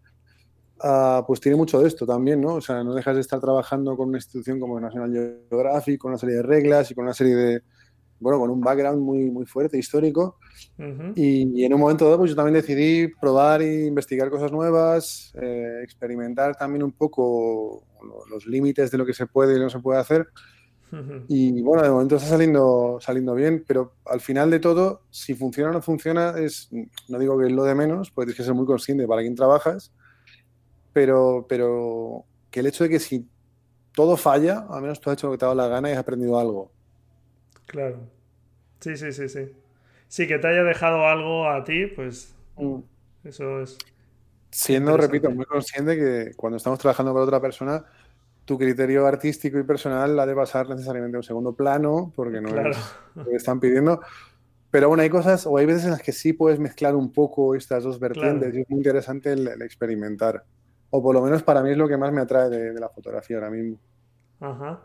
[0.83, 2.55] Ah, pues tiene mucho de esto también, ¿no?
[2.55, 5.13] O sea, no dejas de estar trabajando con una institución como National
[5.51, 7.63] Geographic, con una serie de reglas y con una serie de,
[8.21, 10.39] bueno, con un background muy, muy fuerte, histórico.
[11.15, 15.81] y, en un momento dado, pues yo también decidí probar e investigar cosas nuevas, eh,
[15.83, 17.85] experimentar también un poco
[18.31, 20.29] los límites de lo que se puede y no se puede hacer.
[21.29, 25.71] Y bueno, de momento está saliendo, saliendo bien, pero al final de todo, si funciona
[25.71, 26.69] o no funciona, es,
[27.09, 29.37] no digo que es lo de menos, pues tienes que ser muy consciente para quién
[29.37, 29.93] trabajas
[30.93, 33.29] pero, pero que el hecho de que si
[33.93, 35.93] todo falla, al menos tú has hecho lo que te ha dado la gana y
[35.93, 36.73] has aprendido algo.
[37.71, 37.99] Claro.
[38.81, 39.53] Sí, sí, sí, sí.
[40.09, 42.79] Sí, que te haya dejado algo a ti, pues mm.
[43.25, 43.79] eso es.
[44.51, 47.85] Siendo, repito, muy consciente que cuando estamos trabajando con otra persona,
[48.45, 52.49] tu criterio artístico y personal ha de pasar necesariamente a un segundo plano, porque no
[52.49, 52.77] es
[53.15, 54.01] lo que están pidiendo.
[54.73, 57.55] Pero bueno, hay cosas, o hay veces en las que sí puedes mezclar un poco
[57.55, 60.45] estas dos vertientes y es muy interesante el experimentar
[60.91, 63.37] o por lo menos para mí es lo que más me atrae de, la fotografía
[63.37, 63.79] ahora mismo.
[64.41, 64.81] Ajá.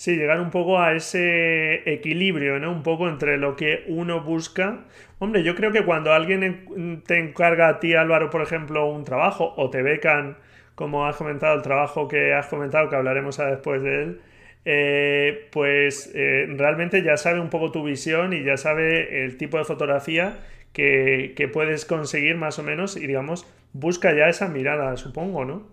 [0.00, 2.72] Sí, llegar un poco a ese equilibrio, ¿no?
[2.72, 4.86] Un poco entre lo que uno busca.
[5.18, 9.52] Hombre, yo creo que cuando alguien te encarga a ti, Álvaro, por ejemplo, un trabajo,
[9.58, 10.38] o te becan,
[10.74, 14.20] como has comentado, el trabajo que has comentado, que hablaremos después de él,
[14.64, 19.58] eh, pues eh, realmente ya sabe un poco tu visión y ya sabe el tipo
[19.58, 20.38] de fotografía
[20.72, 25.68] que, puedes conseguir más o menos y digamos, busca ya esa mirada, supongo, ¿no?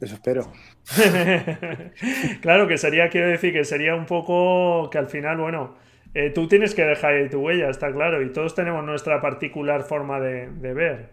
[0.00, 0.50] Eso espero.
[2.40, 5.74] claro que sería, quiero decir, que sería un poco que al final, bueno,
[6.14, 9.82] eh, tú tienes que dejar ahí tu huella, está claro, y todos tenemos nuestra particular
[9.82, 11.10] forma de, ver.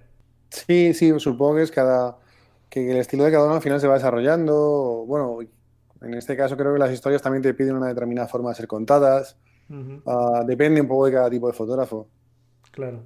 [0.49, 2.17] Sí, sí, supongo que es cada,
[2.69, 5.05] que el estilo de cada uno al final se va desarrollando.
[5.07, 5.39] Bueno,
[6.01, 8.67] en este caso creo que las historias también te piden una determinada forma de ser
[8.67, 9.37] contadas.
[10.05, 12.09] Ah, depende un poco de cada tipo de fotógrafo.
[12.71, 13.05] Claro.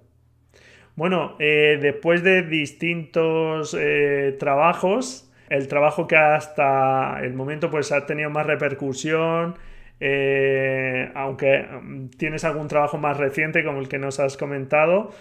[0.96, 8.06] Bueno, eh, después de distintos eh, trabajos, el trabajo que hasta el momento pues ha
[8.06, 9.56] tenido más repercusión,
[10.00, 15.12] eh, aunque mm, tienes algún trabajo más reciente como el que nos has comentado,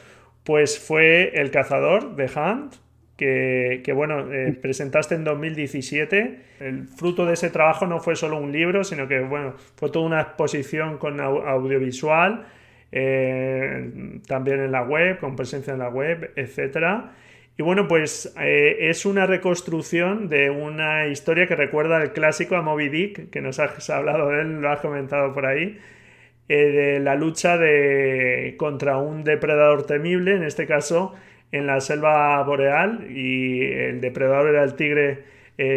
[0.44, 2.74] pues fue El Cazador de Hunt,
[3.16, 4.26] que, bueno,
[4.60, 6.40] presentaste en 2017.
[6.60, 10.04] El fruto de ese trabajo no fue solo un libro, sino que bueno, fue toda
[10.04, 12.44] una exposición con audiovisual
[12.96, 17.10] eh, también en la web, con presencia en la web, etc.
[17.56, 22.62] Y bueno, pues eh, es una reconstrucción de una historia que recuerda al clásico a
[22.62, 25.78] Moby Dick, que nos has hablado de él, lo has comentado por ahí,
[26.48, 31.14] eh, de la lucha de, contra un depredador temible, en este caso
[31.52, 35.32] en la selva boreal, y el depredador era el tigre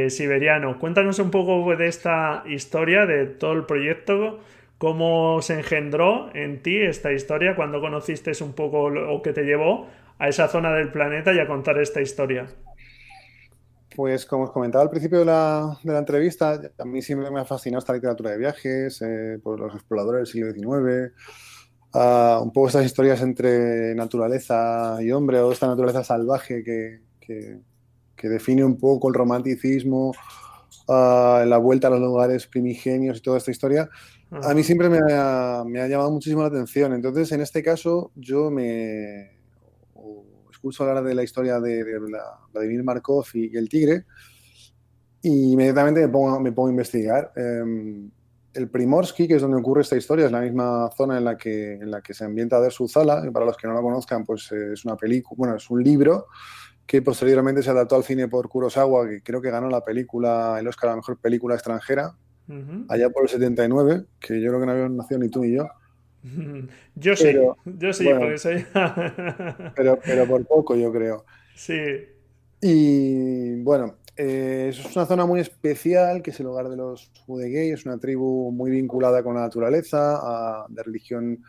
[0.09, 0.79] siberiano.
[0.79, 4.39] Cuéntanos un poco de esta historia, de todo el proyecto,
[4.77, 9.87] ¿Cómo se engendró en ti esta historia cuando conociste un poco o que te llevó
[10.19, 12.47] a esa zona del planeta y a contar esta historia?
[13.95, 17.79] Pues como os comentaba al principio de la, entrevista, a mí siempre me ha fascinado
[17.79, 21.15] esta literatura de viajes, eh, por los exploradores del siglo XIX,
[21.93, 27.59] ah, un poco estas historias entre naturaleza y hombre, o esta naturaleza salvaje que,
[28.21, 30.09] define un poco el romanticismo,
[30.87, 33.89] uh, la vuelta a los lugares primigenios y toda esta historia.
[34.29, 36.93] A mí siempre me ha, llamado muchísimo la atención.
[36.93, 39.36] Entonces, en este caso, yo me
[40.57, 41.83] escucho hablar de la historia de,
[42.51, 44.05] Vladimir Markov y, el tigre
[45.21, 47.31] y inmediatamente me pongo, me pongo a investigar.
[47.35, 48.09] Em,
[48.53, 51.73] el Primorsky, que es donde ocurre esta historia, es la misma zona en la que,
[51.73, 54.51] en la que se ambienta Der Zala, y para los que no la conozcan, pues
[54.51, 56.27] es una película, bueno, es un libro
[56.87, 60.67] que posteriormente se adaptó al cine por Kurosawa, que creo que ganó la película, el
[60.67, 62.15] Oscar a la mejor película extranjera,
[62.87, 65.67] allá por el 79, que yo creo que no habíamos nacido ni tú ni yo.
[66.95, 67.33] Yo sí,
[67.65, 68.65] yo sí, porque soy...
[69.75, 71.25] pero, pero por poco, yo creo.
[71.55, 71.79] Sí.
[72.61, 77.71] Y bueno, eh, es una zona muy especial, que es el hogar de los Udegei,
[77.71, 81.43] es una tribu muy vinculada con la naturaleza, de religión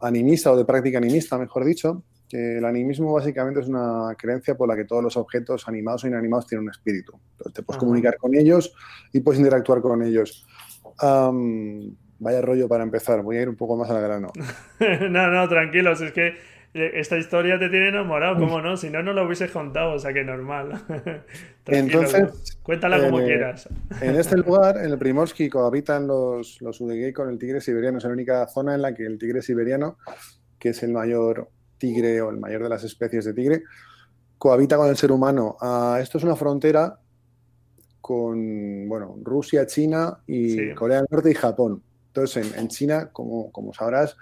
[0.00, 4.68] animista o de práctica animista, mejor dicho que el animismo básicamente es una creencia por
[4.68, 7.12] la que todos los objetos animados o inanimados tienen un espíritu.
[7.32, 8.74] Entonces te puedes comunicar con ellos
[9.12, 10.44] y puedes interactuar con ellos.
[12.18, 14.32] Vaya rollo para empezar, voy a ir un poco más al grano.
[15.10, 16.34] no, no, tranquilos, es que
[16.74, 18.76] eh, esta historia te tiene enamorado, ¿cómo no?
[18.76, 20.78] Si no, no lo hubieses contado, o sea que normal.
[21.66, 23.68] Entonces, cuéntala como eh, quieras.
[24.00, 27.96] en este lugar, en el Primorsky, cohabitan los, los Udegei con el tigre siberiano.
[27.98, 29.96] Es la única zona en la que el tigre siberiano,
[30.58, 31.48] que es el mayor
[31.78, 33.62] tigre o el mayor de las especies de tigre,
[34.36, 35.56] cohabita con el ser humano.
[35.60, 36.98] Ah, esto es una frontera
[38.02, 41.82] con bueno, Rusia, China y Corea del Norte y Japón.
[42.16, 44.16] Entonces, en, China, como, como sabrás,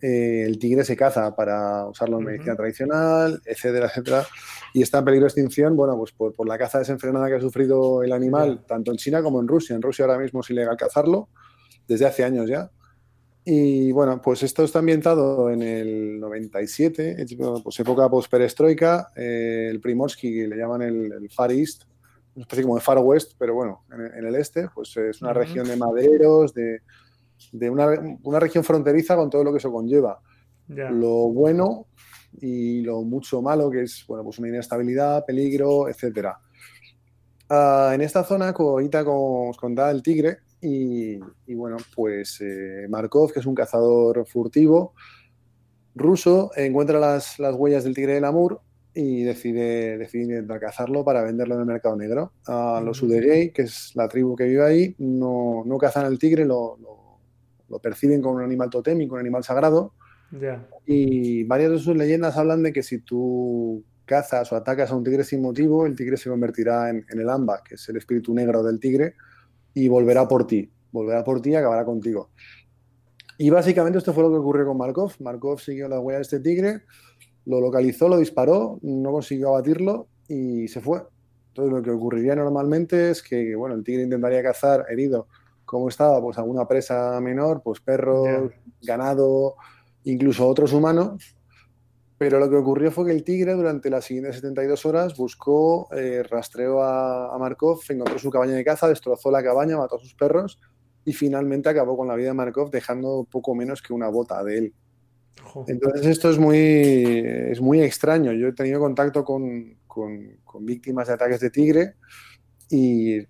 [0.00, 4.26] eh, el tigre se caza para usarlo en medicina tradicional, etcétera, etcétera,
[4.72, 7.40] y está en peligro de extinción, bueno, pues por, por la caza desenfrenada que ha
[7.40, 9.76] sufrido el animal, tanto en China como en Rusia.
[9.76, 11.28] En Rusia ahora mismo es ilegal cazarlo,
[11.86, 12.70] desde hace años ya.
[13.46, 17.26] Y bueno, pues esto está ambientado en el 97,
[17.62, 21.82] pues época post-perestroika, eh, el Primorsky le llaman el, Far East,
[22.34, 25.68] una especie como de Far West, pero bueno, en, el este, pues es una región
[25.68, 26.80] de maderos, de,
[27.52, 27.88] de una,
[28.22, 30.20] una, región fronteriza con todo lo que eso conlleva.
[30.68, 31.86] Lo bueno
[32.40, 36.28] y lo mucho malo, que es bueno, pues una inestabilidad, peligro, etc.
[37.48, 41.18] Ah, en esta zona, ahorita como os contaba el tigre, y,
[41.54, 44.94] bueno, pues eh, Markov, que es un cazador furtivo
[45.94, 48.60] ruso, encuentra las, huellas del tigre del Amur
[48.94, 52.32] y decide, decide intentar cazarlo para venderlo en el mercado negro.
[52.46, 56.46] A los Udegei, que es la tribu que vive ahí, no, no cazan al tigre,
[56.46, 57.03] lo, lo,
[57.80, 59.94] perciben como un animal totémico, un animal sagrado.
[60.86, 65.04] Y varias de sus leyendas hablan de que si tú cazas o atacas a un
[65.04, 68.34] tigre sin motivo, el tigre se convertirá en, en el amba, que es el espíritu
[68.34, 69.14] negro del tigre,
[69.74, 70.70] y volverá por ti.
[70.90, 72.30] Volverá por ti y acabará contigo.
[73.38, 75.12] Y básicamente esto fue lo que ocurrió con Markov.
[75.20, 76.82] Markov siguió la huella de este tigre,
[77.46, 81.02] lo localizó, lo disparó, no consiguió abatirlo y se fue.
[81.48, 85.28] Entonces lo que ocurriría normalmente es que bueno, el tigre intentaría cazar herido,
[85.74, 89.56] como estaba, pues alguna presa menor, pues perros, ganado,
[90.04, 91.36] incluso otros humanos,
[92.16, 96.22] Pero lo que ocurrió fue que el tigre durante las siguientes 72 horas buscó, eh,
[96.22, 100.60] rastreó a, Markov, encontró su cabaña de caza, destrozó la cabaña, mató a sus perros
[101.04, 104.58] y finalmente acabó con la vida de Markov dejando poco menos que una bota de
[104.58, 104.74] él.
[105.66, 108.32] Entonces esto es muy, es muy extraño.
[108.32, 111.94] Yo he tenido contacto con, con, con víctimas de ataques de tigre
[112.70, 113.26] y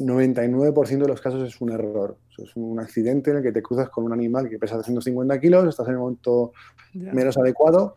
[0.00, 2.18] 99% de los casos es un error.
[2.38, 5.68] Es un accidente en el que te cruzas con un animal que pesa 250 kilos,
[5.68, 6.52] estás en el momento
[6.94, 7.94] menos adecuado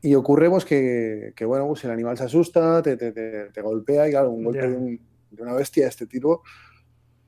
[0.00, 4.06] y ocurre pues, que, que, bueno, pues el animal se asusta, te, te, te, golpea
[4.08, 5.00] y claro, un golpe de,
[5.38, 6.42] una bestia de este tipo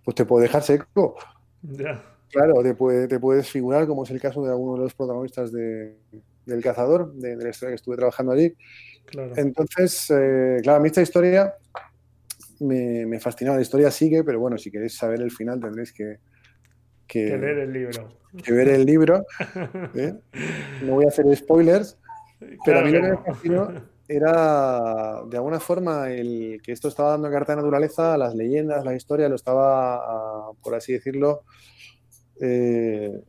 [0.05, 1.17] pues te puede dejar seco.
[2.31, 5.51] Claro, te, puede, te puedes figurar, como es el caso de alguno de los protagonistas
[5.51, 5.99] de,
[6.47, 8.55] del cazador, de, la historia que estuve trabajando allí.
[9.37, 11.55] Entonces, eh, claro, a mí esta historia
[12.61, 13.57] me, me fascinaba.
[13.57, 16.19] La historia sigue, pero bueno, si queréis saber el final tendréis que,
[17.07, 18.09] que, ver el libro.
[18.43, 19.27] Que ver el libro.
[19.95, 20.15] ¿eh?
[20.83, 21.99] No voy a hacer spoilers,
[22.65, 23.73] pero a mí lo que me fascinó
[24.09, 28.85] era, de alguna forma, el que esto estaba dando carta de naturaleza a las leyendas,
[28.85, 31.43] la historia, lo estaba, por así decirlo,
[32.41, 33.21] eh,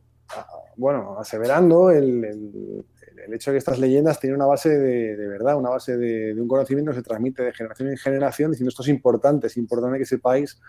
[0.76, 2.84] bueno, aseverando el, el,
[3.32, 6.40] hecho de que estas leyendas tienen una base de, de verdad, una base de, de,
[6.40, 9.98] un conocimiento que se transmite de generación en generación, diciendo esto es importante, es importante
[9.98, 10.60] que sepáis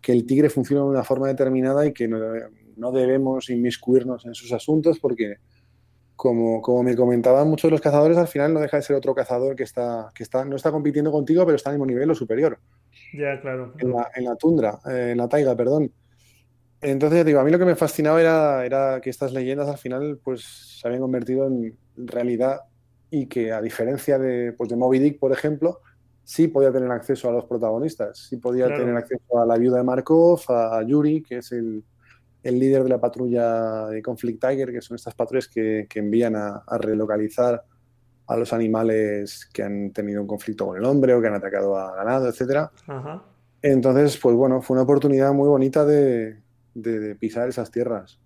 [0.00, 2.18] que el tigre funciona de una forma determinada y que no,
[2.76, 5.36] no debemos inmiscuirnos en sus asuntos porque,
[6.16, 9.14] como, como, me comentaban muchos de los cazadores, al final no deja de ser otro
[9.14, 12.14] cazador que, está, que está, no está compitiendo contigo, pero está al mismo nivel o
[12.14, 12.58] superior.
[13.12, 13.74] Ya, claro.
[13.78, 15.92] En la, en la tundra, eh, en la taiga, perdón.
[16.82, 20.18] Entonces, digo, a mí lo que me fascinaba era, era que estas leyendas al final
[20.22, 22.60] pues, se habían convertido en realidad
[23.10, 25.80] y que a diferencia de, pues, de Moby Dick, por ejemplo,
[26.24, 29.82] sí podía tener acceso a los protagonistas, sí podía tener acceso a la viuda de
[29.82, 31.82] Markov, a Yuri, que es el,
[32.42, 36.36] el líder de la patrulla de Conflict Tiger, que son estas patrullas que, que envían
[36.36, 37.64] a, relocalizar
[38.28, 41.76] a los animales que han tenido un conflicto con el hombre o que han atacado
[41.76, 42.70] a ganado, etc.
[43.60, 46.38] Entonces, pues bueno, fue una oportunidad muy bonita de,
[46.82, 48.18] de, pisar esas tierras.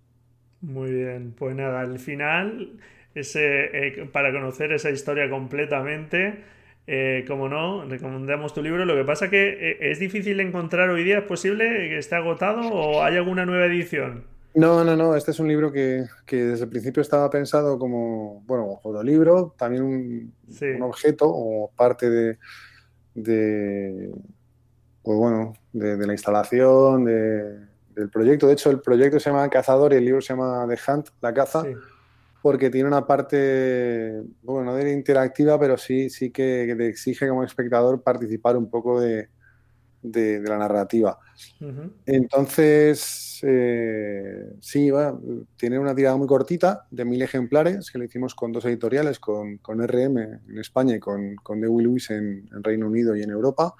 [0.61, 2.79] Muy bien, pues nada, al final,
[3.13, 6.43] ese, eh, para conocer esa historia completamente,
[6.87, 8.85] eh, como no, recomendamos tu libro.
[8.85, 11.19] Lo que pasa que eh, es difícil encontrar hoy día.
[11.19, 14.23] ¿Es posible que esté agotado o hay alguna nueva edición?
[14.53, 15.15] No, no, no.
[15.15, 19.83] Este es un libro que, desde el principio estaba pensado como, bueno, un fotolibro, también
[19.83, 20.33] un,
[20.81, 22.37] objeto o parte de,
[23.15, 24.11] de
[25.03, 27.07] pues bueno, de, la instalación,
[27.95, 28.47] del proyecto.
[28.47, 31.33] De hecho, el proyecto se llama Cazador y el libro se llama The Hunt, la
[31.33, 31.63] caza
[32.45, 37.43] porque tiene una parte, bueno, no de interactiva, pero sí, sí que, te exige como
[37.43, 39.29] espectador participar un poco de,
[40.03, 41.17] la narrativa.
[42.05, 44.91] Entonces, eh, sí,
[45.57, 49.59] tiene una tirada muy cortita, de mil ejemplares, que lo hicimos con dos editoriales, con,
[49.67, 50.17] RM
[50.47, 53.73] en España y con, con Dewey Lewis en, en, Reino Unido y en Europa.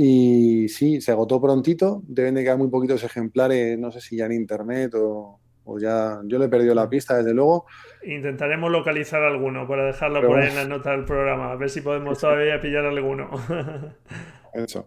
[0.00, 4.26] Y sí, se agotó prontito, deben de quedar muy poquitos ejemplares, no sé si ya
[4.26, 7.66] en internet o, o ya yo le he perdido la pista, desde luego.
[8.04, 11.80] Intentaremos localizar alguno para dejarlo por ahí en la nota del programa, a ver si
[11.80, 13.28] podemos todavía pillar alguno.
[14.54, 14.86] Eso.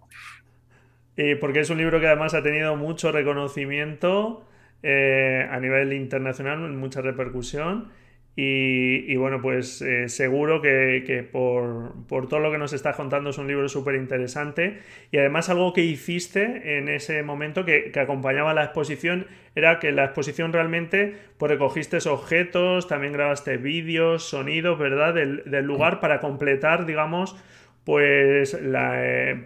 [1.18, 4.46] Y porque es un libro que además ha tenido mucho reconocimiento
[4.82, 7.92] eh, a nivel internacional, mucha repercusión.
[8.34, 13.48] Y, bueno, pues eh, seguro que, por, todo lo que nos estás contando es un
[13.48, 14.80] libro súper interesante.
[15.12, 20.06] Y además algo que hiciste en ese momento que, acompañaba la exposición era que la
[20.06, 25.14] exposición realmente pues recogiste objetos, también grabaste vídeos, sonidos, ¿verdad?
[25.14, 27.36] Del, lugar para completar, digamos,
[27.84, 29.44] pues la, eh,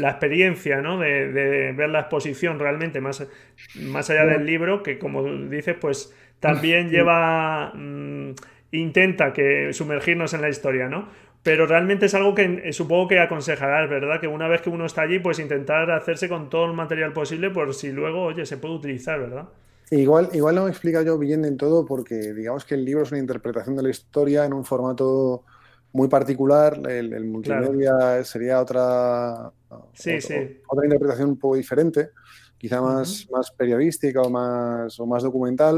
[0.00, 0.98] experiencia, ¿no?
[0.98, 3.28] De, de, ver la exposición realmente más,
[3.74, 6.14] más allá del libro, que como dices, pues
[6.44, 8.34] también lleva, mm,
[8.72, 11.08] intenta que sumergirnos en la historia, ¿no?
[11.42, 14.20] Pero realmente es algo que eh, supongo que aconsejarás, ¿verdad?
[14.20, 17.48] Que una vez que uno está allí, pues intentar hacerse con todo el material posible
[17.48, 19.48] por si luego, oye, se puede utilizar, ¿verdad?
[19.90, 23.12] Igual, igual no me explica yo bien en todo porque digamos que el libro es
[23.12, 25.44] una interpretación de la historia en un formato
[25.92, 29.50] muy particular, el, multimedia sería otra,
[29.94, 30.60] sí, sí.
[30.68, 32.10] otra interpretación un poco diferente,
[32.58, 35.76] quizá más, más periodística o más, o más documental.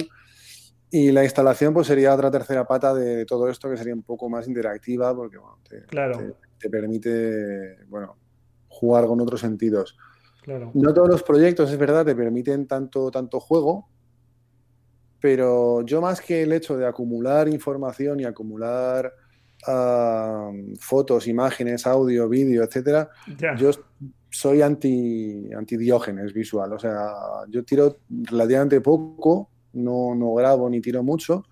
[0.91, 4.29] Y la instalación pues sería otra tercera pata de todo esto que sería un poco
[4.29, 6.37] más interactiva porque bueno, te, claro.
[6.59, 8.17] te, permite bueno,
[8.69, 9.97] jugar con otros sentidos.
[10.43, 10.71] Claro.
[10.75, 13.89] No todos los proyectos, es verdad, te permiten tanto, tanto juego,
[15.21, 19.13] pero yo más que el hecho de acumular información y acumular
[20.79, 23.11] fotos, imágenes, audio, vídeo, etcétera,
[23.59, 23.71] yo
[24.31, 26.73] soy anti, anti diógenes visual.
[26.73, 27.11] O sea,
[27.49, 31.45] yo tiro relativamente poco no, no grabo ni tiro mucho,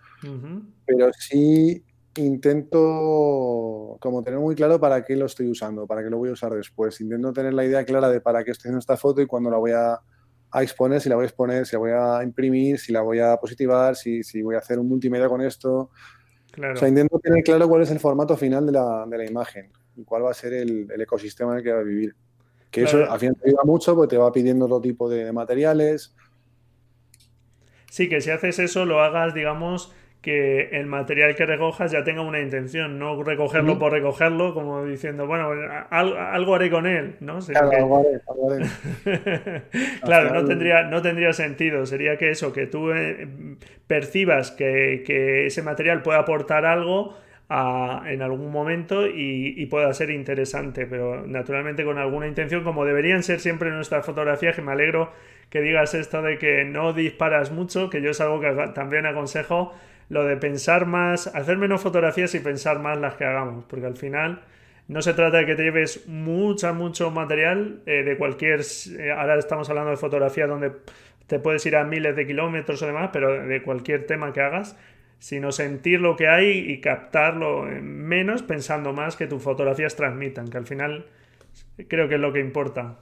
[0.86, 1.82] pero sí
[2.16, 6.32] intento como tener muy claro para qué lo estoy usando, para qué lo voy a
[6.32, 7.00] usar después.
[7.00, 9.58] Intento tener la idea clara de para qué estoy haciendo esta foto y cuándo la
[9.58, 10.00] voy a,
[10.62, 13.36] exponer, si la voy a exponer, si la voy a imprimir, si la voy a
[13.36, 15.90] positivar, si, si voy a hacer un multimedia con esto.
[16.56, 19.72] O sea, intento tener claro cuál es el formato final de la, de la imagen
[19.96, 22.14] y cuál va a ser el, el, ecosistema en el que va a vivir.
[22.70, 26.14] Que eso al final te ayuda mucho porque te va pidiendo otro tipo de materiales.
[27.94, 32.22] Sí, que si haces eso lo hagas, digamos, que el material que recojas ya tenga
[32.22, 35.50] una intención, no recogerlo por recogerlo, como diciendo, bueno,
[35.90, 37.38] algo, haré con él, ¿no?
[40.02, 41.86] Claro, no, tendría, no tendría sentido.
[41.86, 43.28] Sería que eso, que tú eh,
[43.86, 47.16] percibas que, ese material puede aportar algo
[48.06, 53.40] en algún momento y, pueda ser interesante, pero naturalmente con alguna intención, como deberían ser
[53.40, 55.12] siempre nuestras fotografías, que me alegro
[55.50, 59.72] que digas esto de que no disparas mucho, que yo es algo que también aconsejo
[60.08, 63.96] lo de pensar más, hacer menos fotografías y pensar más las que hagamos, porque al
[63.96, 64.42] final
[64.88, 68.60] no se trata de que te lleves mucho, mucho material eh, de cualquier...
[68.98, 70.72] Eh, ahora estamos hablando de fotografía donde
[71.26, 74.76] te puedes ir a miles de kilómetros o demás, pero de cualquier tema que hagas,
[75.24, 80.58] sino sentir lo que hay y captarlo menos pensando más que tus fotografías transmitan, que
[80.58, 81.06] al final
[81.88, 82.98] creo que es lo que importa.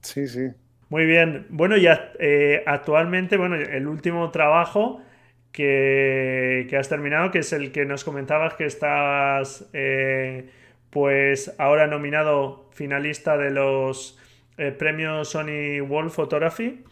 [0.00, 0.50] Sí, sí.
[0.90, 1.46] Muy bien.
[1.48, 5.02] Bueno, ya eh, actualmente, bueno, el último trabajo
[5.50, 10.48] que, has terminado, que es el que nos comentabas que estás eh,
[10.90, 14.20] pues ahora nominado finalista de los
[14.56, 16.84] eh, premios Sony World Photography.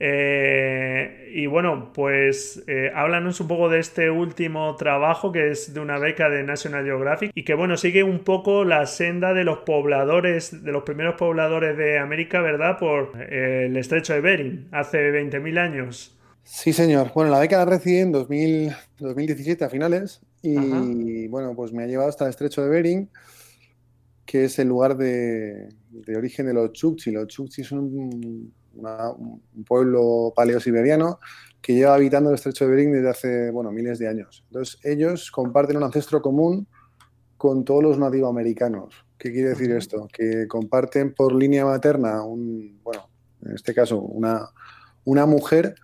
[0.00, 5.98] Eh, y bueno, pues háblanos un poco de este último trabajo que es de una
[5.98, 10.62] beca de National Geographic y que bueno, sigue un poco la senda de los pobladores,
[10.62, 12.78] de los primeros pobladores de América, ¿verdad?
[12.78, 16.18] Por el estrecho de Bering, hace 20.000 años.
[16.50, 17.12] Sí, señor.
[17.14, 22.08] Bueno, la beca la recibí en 2017 a finales y bueno, pues me ha llevado
[22.08, 23.10] hasta el estrecho de Bering,
[24.24, 25.68] que es el lugar de,
[26.16, 27.10] origen de los Chukchi.
[27.10, 28.54] Los Chukchi son un,
[29.66, 31.18] pueblo paleo-siberiano
[31.60, 34.44] que lleva habitando el estrecho de Bering desde hace, bueno, miles de años.
[34.48, 36.66] Entonces, ellos comparten un ancestro común
[37.36, 39.04] con todos los nativoamericanos.
[39.18, 40.08] ¿Qué quiere decir esto?
[40.12, 43.08] Que comparten por línea materna, un, bueno,
[43.44, 44.48] en este caso, una,
[45.04, 45.74] una mujer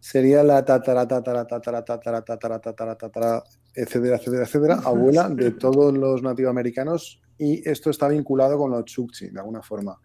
[0.00, 3.42] sería la tatara, tatara, tatara, tatara, tatara, tatara, tatara,
[3.74, 9.30] etcétera, etcétera, etcétera, abuela de todos los nativoamericanos y esto está vinculado con los Chukchi,
[9.30, 9.98] de alguna forma.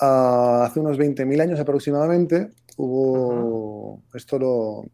[0.00, 4.84] Hace unos 20.000 años aproximadamente hubo, esto lo,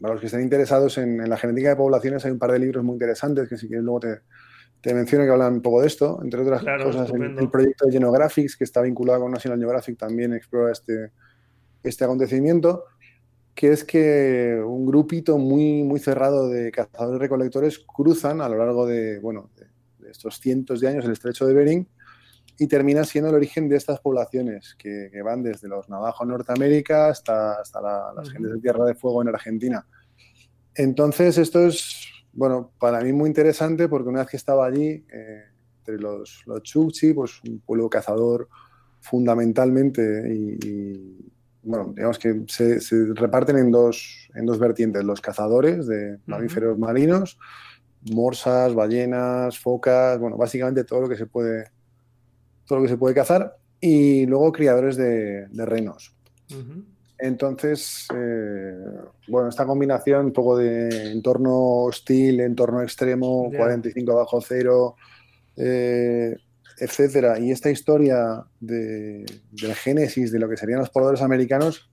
[0.00, 2.84] para los que estén interesados en, la genética de poblaciones hay un par de libros
[2.84, 4.20] muy interesantes que si quieres luego te,
[4.80, 8.56] te menciono que hablan un poco de esto, entre otras cosas el, proyecto de Genographics
[8.56, 11.12] que está vinculado con National Geographic también explora este,
[11.82, 12.84] este acontecimiento
[13.54, 18.84] que es que un grupito muy, muy cerrado de cazadores recolectores cruzan a lo largo
[18.84, 21.88] de, bueno, de, estos cientos de años el estrecho de Bering
[22.58, 27.08] y termina siendo el origen de estas poblaciones que, van desde los navajos en Norteamérica
[27.08, 27.80] hasta, hasta
[28.14, 29.86] las gentes de Tierra de Fuego en Argentina.
[30.74, 35.44] Entonces, esto es, bueno, para mí muy interesante porque una vez que estaba allí, eh,
[35.78, 38.48] entre los, los Chukchi, pues un pueblo cazador
[39.00, 40.02] fundamentalmente
[40.32, 41.30] y
[41.64, 42.78] bueno, digamos que se,
[43.14, 47.38] reparten en dos, en dos vertientes, los cazadores de mamíferos marinos,
[48.12, 51.70] morsas, ballenas, focas, bueno, básicamente todo lo que se puede,
[52.66, 56.14] todo lo que se puede cazar, y luego criadores de, renos.
[57.18, 58.74] Entonces, eh,
[59.28, 64.96] bueno, esta combinación, un poco de entorno hostil, entorno extremo, 45 bajo cero,
[65.56, 66.34] eh,
[66.78, 67.38] etcétera.
[67.38, 71.90] Y esta historia de, del génesis de lo que serían los pobladores americanos,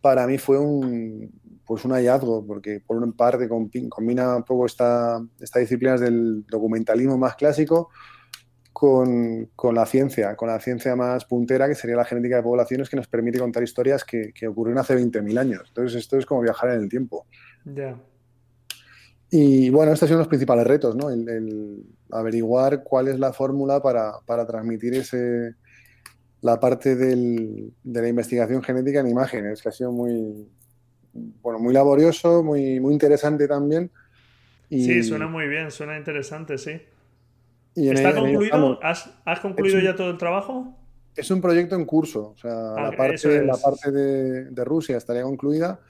[0.00, 1.30] para mí fue un,
[1.66, 7.18] pues un hallazgo, porque por una parte combina un poco esta, esta disciplinas del documentalismo
[7.18, 7.90] más clásico
[8.78, 12.90] con, con, la ciencia, con la ciencia más puntera, que sería la genética de poblaciones,
[12.90, 15.62] que nos permite contar historias que, que ocurrieron hace 20.000 años.
[15.68, 17.24] Entonces, esto es como viajar en el tiempo.
[17.64, 17.98] Ya.
[19.30, 21.08] Y bueno, estos son los principales retos, ¿no?
[21.08, 25.54] El, averiguar cuál es la fórmula para, transmitir ese,
[26.42, 30.46] la parte de la investigación genética en imágenes, que ha sido muy,
[31.40, 33.90] bueno, muy laborioso, muy, muy interesante también.
[34.68, 36.78] sí, suena muy bien, suena interesante, sí.
[37.76, 38.78] ¿Está concluido?
[38.82, 40.74] ¿Has, concluido ya todo el trabajo?
[41.14, 45.22] Es un proyecto en curso, o sea, ah, la parte, la parte de, Rusia estaría
[45.22, 45.80] concluida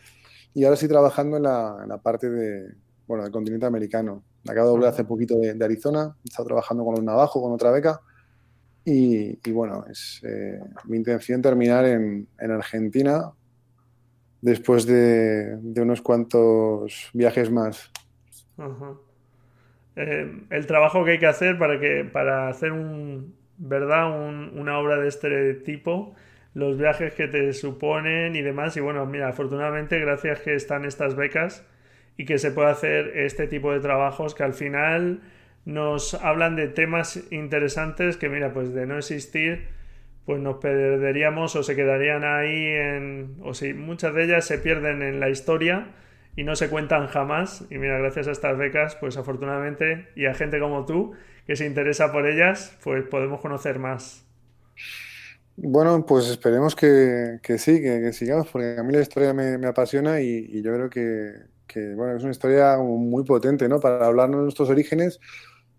[0.54, 2.74] y ahora estoy trabajando en la parte de,
[3.06, 4.22] bueno, del continente americano.
[4.48, 7.70] Acabo de volver hace poquito de, Arizona, he estado trabajando con los Navajo, con otra
[7.70, 8.00] beca.
[8.84, 13.32] Y, bueno, es eh, mi intención terminar en, Argentina
[14.40, 17.90] después de, unos cuantos viajes más.
[19.96, 24.10] Eh, el trabajo que hay que hacer para, que, para hacer un, ¿verdad?
[24.54, 26.14] una obra de este tipo,
[26.54, 28.76] los viajes que te suponen y demás.
[28.76, 31.66] Y bueno, mira, afortunadamente, gracias que están estas becas
[32.16, 35.20] y que se puede hacer este tipo de trabajos que al final
[35.64, 39.68] nos hablan de temas interesantes que, mira, pues de no existir,
[40.24, 43.36] pues nos perderíamos o se quedarían ahí en.
[43.42, 45.88] o si muchas de ellas se pierden en la historia
[46.36, 47.64] y no se cuentan jamás.
[47.70, 51.14] Y mira, gracias a estas becas, pues afortunadamente, y a gente como tú
[51.46, 54.24] que se interesa por ellas, pues podemos conocer más.
[55.56, 60.60] Bueno, pues esperemos que, sí, que, sigamos, porque a mí la historia me, apasiona y,
[60.60, 63.80] yo creo que, bueno, es una historia muy potente, ¿no?
[63.80, 65.18] Para hablarnos de nuestros orígenes,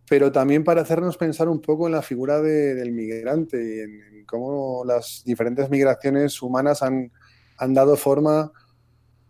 [0.10, 4.84] pero también para hacernos pensar un poco en la figura del migrante y en, cómo
[4.86, 7.12] las diferentes migraciones humanas han,
[7.58, 8.52] han dado forma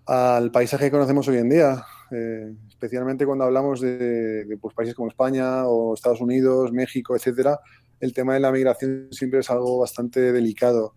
[0.07, 5.09] al paisaje que conocemos hoy en día, eh, especialmente cuando hablamos de, pues, países como
[5.09, 7.59] España o Estados Unidos, México, etcétera.
[7.99, 10.93] El tema de la migración siempre es algo bastante delicado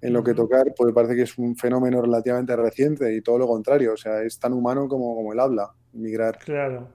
[0.00, 3.46] en lo que tocar, porque parece que es un fenómeno relativamente reciente y todo lo
[3.46, 6.38] contrario, o sea, es tan humano como, como el habla, migrar.
[6.38, 6.88] Claro.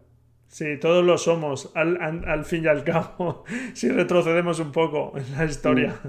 [0.47, 3.43] Sí, todos lo somos, al, al, fin y al cabo,
[3.74, 5.99] si retrocedemos un poco en la historia.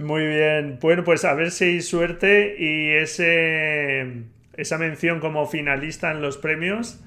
[0.00, 0.78] Muy bien.
[0.80, 4.24] Bueno, pues a ver si hay suerte y ese,
[4.56, 7.00] esa mención como finalista en los premios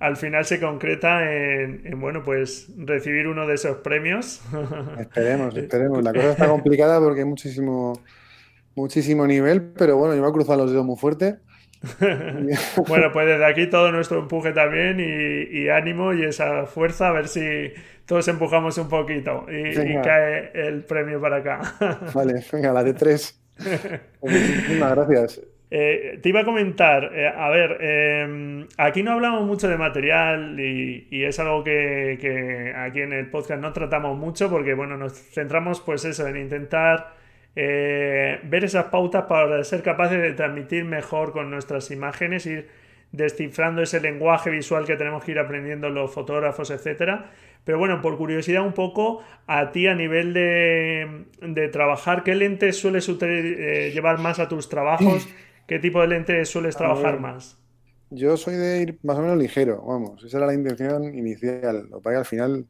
[0.00, 4.40] al final se concreta en, bueno, pues recibir uno de esos premios.
[4.98, 6.02] Esperemos, esperemos.
[6.02, 8.00] La cosa está complicada porque hay muchísimo,
[8.74, 11.38] muchísimo nivel, pero bueno, yo me he cruzado los dedos muy fuerte.
[12.88, 17.12] bueno, pues desde aquí todo nuestro empuje también y, y, ánimo y esa fuerza, a
[17.12, 17.72] ver si
[18.08, 21.60] todos empujamos un poquito y, cae el premio para acá.
[22.14, 23.40] Vale, venga, la de tres.
[24.22, 25.40] Muchísimas gracias.
[25.70, 30.58] Eh, te iba a comentar, eh, a ver, em, aquí no hablamos mucho de material
[30.58, 35.82] y, es algo que, aquí en el podcast no tratamos mucho porque, bueno, nos centramos
[35.82, 37.17] pues eso, en intentar
[37.60, 42.68] eh, ver esas pautas para ser capaces de transmitir mejor con nuestras imágenes, ir
[43.10, 47.32] descifrando ese lenguaje visual que tenemos que ir aprendiendo los fotógrafos, etcétera.
[47.64, 53.08] Pero bueno, por curiosidad un poco, a ti a nivel de, trabajar, ¿qué lentes sueles
[53.08, 55.26] eh, llevar más a tus trabajos?
[55.66, 57.58] ¿Qué tipo de lentes sueles trabajar más?
[58.10, 61.88] Yo soy de ir más o menos ligero, vamos, esa era la intención inicial.
[61.90, 62.66] Lo que al final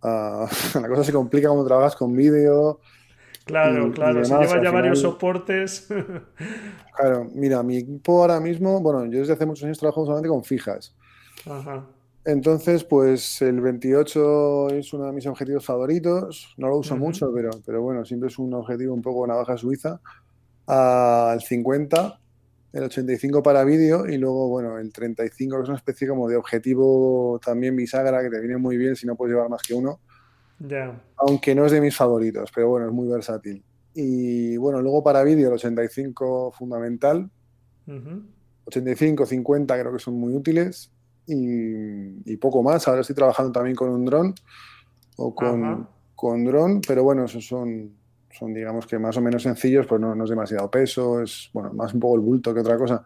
[0.00, 0.46] ah,
[0.80, 2.78] la cosa se complica cuando trabajas con vídeo.
[3.44, 5.88] Claro, claro, se lleva ya varios soportes.
[6.96, 10.44] claro, mira, mi equipo ahora mismo, bueno, yo desde hace muchos años trabajo solamente con
[10.44, 10.94] fijas.
[11.46, 11.84] Ajá.
[12.24, 16.54] Entonces, pues el 28 es uno de mis objetivos favoritos.
[16.56, 20.00] No lo uso mucho, pero, pero bueno, siempre es un objetivo un poco navaja suiza.
[20.66, 22.20] Al 50,
[22.72, 26.36] el 85 para vídeo y luego, bueno, el 35 que es una especie como de
[26.36, 29.98] objetivo también bisagra que te viene muy bien si no puedes llevar más que uno.
[31.16, 33.62] Aunque no es de mis favoritos, pero bueno, es muy versátil.
[33.94, 37.30] Y bueno, luego para vídeo el 85 fundamental.
[38.64, 40.92] 85, 50 creo que son muy útiles
[41.26, 42.86] y, poco más.
[42.88, 44.34] Ahora estoy trabajando también con un dron
[45.16, 47.92] o con, con dron, pero bueno, esos son,
[48.30, 51.72] son digamos que más o menos sencillos, pues no, no, es demasiado peso, es bueno,
[51.72, 53.04] más un poco el bulto que otra cosa.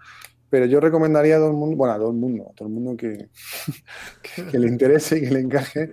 [0.48, 2.74] Pero yo recomendaría a todo el mundo, bueno, a todo el mundo, a todo el
[2.74, 3.28] mundo que,
[4.50, 5.92] que, le interese y que le encaje,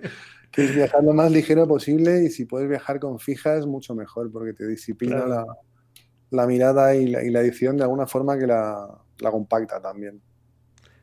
[0.54, 4.30] que es viajar lo más ligero posible y si puedes viajar con fijas, mucho mejor,
[4.30, 5.44] porque te disciplina la,
[6.30, 8.86] la, mirada y la, y la, edición de alguna forma que la,
[9.18, 10.20] la compacta también.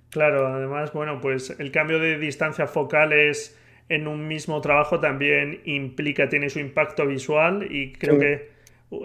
[0.09, 3.57] Claro, además, bueno, pues el cambio de distancias focales
[3.89, 8.51] en un mismo trabajo también implica, tiene su impacto visual y creo que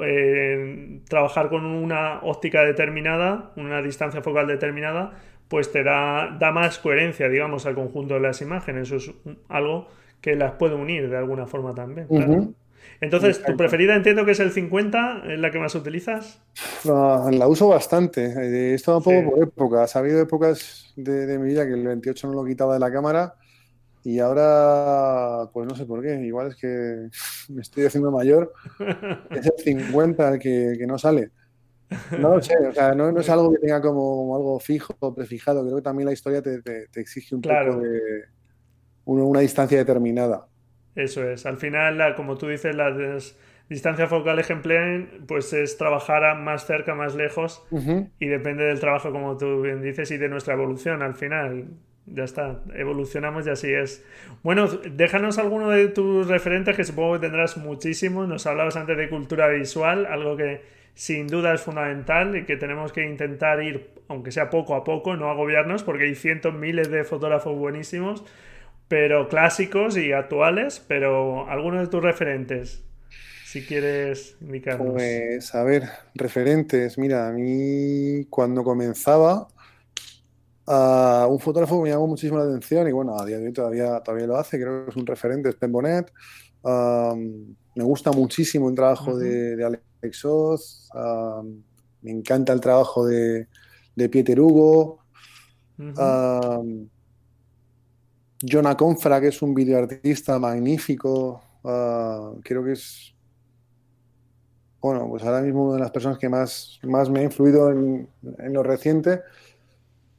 [0.03, 5.19] eh, trabajar con una óptica determinada, una distancia focal determinada,
[5.49, 8.91] pues te da, da más coherencia, digamos, al conjunto de las imágenes.
[8.91, 9.89] Eso es algo
[10.21, 12.07] que las puede unir de alguna forma también.
[13.01, 15.25] Entonces, ¿tu preferida entiendo que es el 50?
[15.27, 16.41] ¿Es la que más utilizas?
[16.85, 18.25] la uso bastante.
[18.25, 19.97] He estado un poco por épocas.
[19.97, 23.35] Ha habido épocas de, mi vida que el 28 no lo quitaba de la cámara
[24.03, 26.15] y ahora, pues no sé por qué.
[26.25, 27.09] Igual es que
[27.53, 28.53] me estoy haciendo mayor.
[29.31, 31.31] Es el 50 el que, no sale.
[32.19, 35.65] No lo sé, o sea, no, es algo que tenga como, algo fijo o prefijado.
[35.65, 38.25] Creo que también la historia te, exige un poco de
[39.07, 40.47] una distancia determinada.
[40.95, 41.47] Eso es.
[41.47, 43.37] Al final, como tú dices, las
[43.69, 44.55] distancias focales que
[45.27, 47.65] pues es trabajar más cerca, más lejos.
[48.19, 51.67] Y depende del trabajo, como tú bien dices, y de nuestra evolución al final.
[52.09, 54.05] Ya está, evolucionamos y así es.
[54.45, 58.29] Bueno, déjanos alguno de tus referentes, que supongo que tendrás muchísimos.
[58.29, 60.63] Nos hablabas antes de cultura visual, algo que
[60.95, 65.15] sin duda es fundamental y que tenemos que intentar ir, aunque sea poco a poco,
[65.17, 68.25] no agobiarnos, porque hay cientos, miles de fotógrafos buenísimos,
[68.89, 72.85] pero clásicos y actuales, pero algunos de tus referentes,
[73.45, 74.93] si quieres indicarnos.
[74.93, 75.85] Pues, a ver,
[76.15, 79.49] referentes, mira, a mí cuando comenzaba,
[80.67, 84.01] uh, un fotógrafo me llamó muchísimo la atención y bueno, a día de hoy todavía,
[84.01, 86.13] todavía lo hace, creo que es un referente, es Pembonet.
[86.65, 90.89] me gusta muchísimo el trabajo de, de, Alex Oz,
[92.03, 93.49] me encanta el trabajo de,
[93.97, 95.01] de Pieter Hugo.
[95.79, 96.87] Uh
[98.43, 101.43] Jonah Confra, que es un videoartista magnífico,
[102.43, 103.17] creo que es
[104.87, 108.09] bueno, pues ahora mismo una de las personas que más, más me ha influido en,
[108.39, 109.23] en, lo reciente.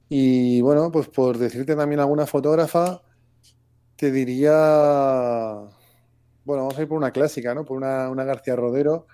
[0.09, 3.01] Y bueno, pues por decirte también alguna fotógrafa,
[3.95, 4.51] te diría,
[6.43, 7.63] bueno, vamos a ir por una clásica, ¿no?
[7.63, 9.07] Por una, una García Rodero,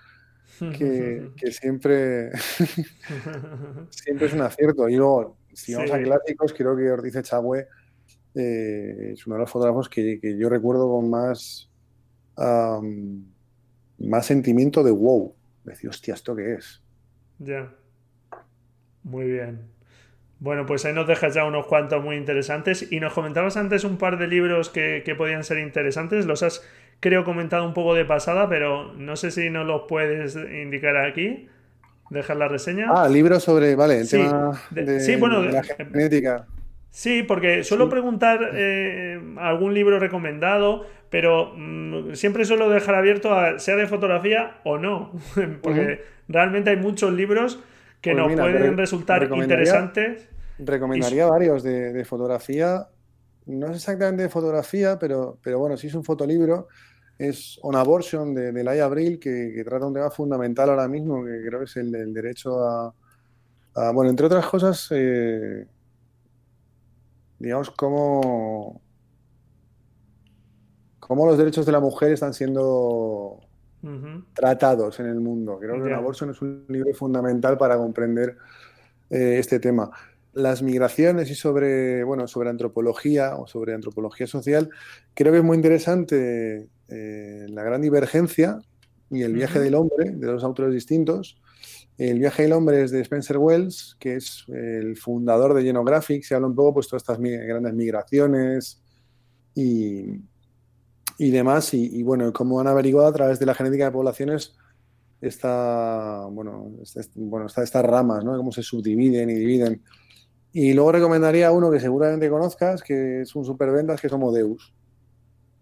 [0.58, 2.32] que, que siempre,
[3.90, 4.88] siempre es un acierto.
[4.88, 5.96] Y luego, si vamos sí.
[5.96, 7.68] a clásicos, creo que Ortiz Echagüe
[8.34, 11.70] eh, es uno de los fotógrafos que, que yo recuerdo con más,
[12.36, 13.24] um,
[13.98, 15.34] más sentimiento de wow.
[15.64, 16.82] Decir, hostia, ¿esto qué es?
[17.38, 17.72] Ya.
[19.02, 19.74] Muy bien.
[20.40, 22.90] Bueno, pues ahí nos dejas ya unos cuantos muy interesantes.
[22.92, 26.26] Y nos comentabas antes un par de libros que, que, podían ser interesantes.
[26.26, 26.62] Los has,
[27.00, 31.48] creo, comentado un poco de pasada, pero no sé si nos los puedes indicar aquí.
[32.10, 32.88] Dejar la reseña.
[32.90, 36.46] Ah, libros sobre, vale, el sí, tema de, de, sí, bueno, de la genética.
[36.94, 37.90] Sí, porque suelo sí.
[37.90, 44.60] preguntar eh, algún libro recomendado, pero mmm, siempre suelo dejar abierto a sea de fotografía
[44.62, 45.10] o no,
[45.60, 45.98] porque uh -huh.
[46.28, 47.58] realmente hay muchos libros
[48.00, 50.28] que pues nos mira, pueden resultar recomendaría, interesantes.
[50.56, 51.28] Recomendaría y...
[51.28, 52.86] varios de, de, fotografía,
[53.46, 56.68] no es exactamente de fotografía, pero, pero bueno, sí es un fotolibro,
[57.18, 61.24] es On Abortion de, de Lai Abril, que, que, trata un tema fundamental ahora mismo,
[61.24, 62.94] que creo que es el del derecho a,
[63.74, 64.86] a bueno, entre otras cosas...
[64.92, 65.66] Eh,
[67.38, 68.80] digamos, cómo,
[71.00, 73.40] cómo los derechos de la mujer están siendo
[73.82, 74.24] uh -huh.
[74.34, 75.58] tratados en el mundo.
[75.58, 75.98] Creo que yeah.
[75.98, 78.36] Abortion es un libro fundamental para comprender
[79.10, 79.90] eh, este tema.
[80.32, 84.70] Las migraciones y sobre, bueno, sobre antropología o sobre antropología social,
[85.14, 88.58] creo que es muy interesante eh, la gran divergencia
[89.10, 89.64] y el viaje uh -huh.
[89.64, 91.40] del hombre de dos autores distintos
[91.96, 96.24] el viaje del hombre es de Spencer Wells, que es el fundador de Genographic.
[96.24, 98.82] Se habla un poco pues todas estas grandes migraciones
[99.54, 100.20] y,
[101.18, 101.72] y demás.
[101.74, 104.56] Y, y, bueno, cómo han averiguado a través de la genética de poblaciones
[105.20, 108.36] esta, bueno, esta, bueno, esta, estas ramas, ¿no?
[108.36, 109.82] Cómo se subdividen y dividen.
[110.52, 114.74] Y luego recomendaría uno que seguramente conozcas, que es un superventas, que es Homo Deus.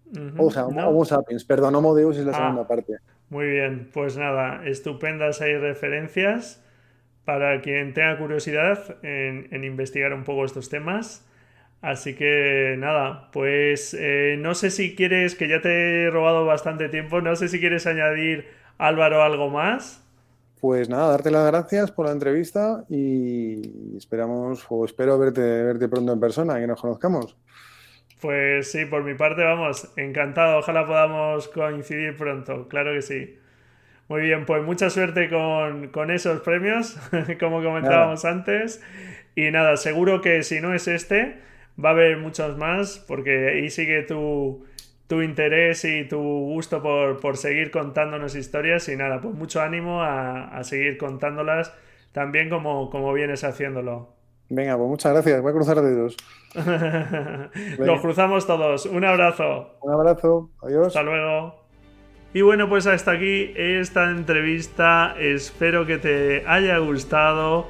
[0.07, 0.35] Uh -huh.
[0.39, 0.89] O sea, no.
[0.89, 2.37] Homo sapiens, perdón, Homo Deus es la ah.
[2.37, 2.95] segunda parte.
[3.33, 6.63] Muy bien, pues nada, estupendas hay referencias
[7.25, 11.27] para quien tenga curiosidad en, investigar un poco estos temas.
[11.81, 16.91] Así que nada, pues eh, no sé si quieres, que ya te he robado bastante
[16.91, 20.05] tiempo, no sé si quieres añadir, Álvaro, algo más.
[20.61, 26.13] Pues nada, darte las gracias por la entrevista y esperamos, o espero verte, verte pronto
[26.13, 27.35] en persona, que nos conozcamos.
[28.23, 30.61] Pues sí, por mi parte, vamos, encantado.
[30.61, 33.37] Ojalá podamos coincidir pronto, claro que sí.
[34.07, 36.97] Muy bien, pues mucha suerte con, con esos premios,
[37.41, 38.37] como comentábamos nada.
[38.37, 38.81] antes.
[39.35, 41.39] Y nada, seguro que si no es este,
[41.85, 44.67] va a haber muchos más, porque ahí sigue tu,
[45.09, 48.89] tu interés y tu gusto por, por, seguir contándonos historias.
[48.89, 51.75] Y nada, pues mucho ánimo a, a seguir contándolas
[52.13, 54.22] también como, como vienes haciéndolo.
[54.55, 55.41] Venga, pues muchas gracias.
[55.41, 56.15] Voy a cruzar dedos.
[57.79, 58.85] Los cruzamos todos.
[58.85, 59.71] Un abrazo.
[59.81, 60.51] Un abrazo.
[60.61, 60.89] Adiós.
[60.89, 61.55] Hasta luego.
[62.35, 65.15] Y bueno, pues hasta aquí esta entrevista.
[65.19, 67.67] Espero que te haya gustado.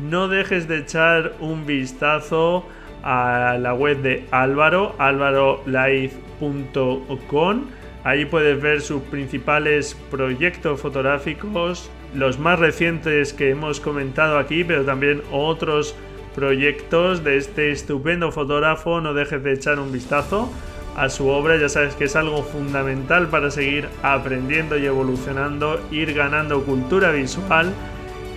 [0.00, 2.62] No dejes de echar un vistazo
[3.02, 7.64] a la web de Álvaro, álvarolive.com.
[8.04, 14.84] Ahí puedes ver sus principales proyectos fotográficos, los más recientes que hemos comentado aquí, pero
[14.84, 15.96] también otros
[16.38, 20.48] proyectos de este estupendo fotógrafo, no dejes de echar un vistazo
[20.96, 26.14] a su obra, ya sabes que es algo fundamental para seguir aprendiendo y evolucionando, ir
[26.14, 27.72] ganando cultura visual.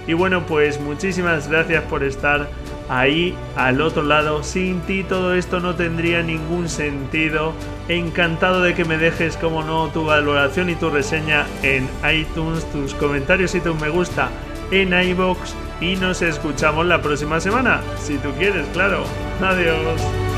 [0.08, 2.50] Y bueno, pues muchísimas gracias por estar
[2.90, 4.44] ahí al otro lado.
[4.44, 7.54] Sin ti todo esto no tendría ningún sentido.
[7.88, 12.96] Encantado de que me dejes, como no, tu valoración y tu reseña en iTunes, tus
[12.96, 14.30] comentarios y tu me gusta
[14.72, 19.04] en iBox y nos escuchamos la próxima semana, si tú quieres, claro.
[19.42, 20.31] Adiós.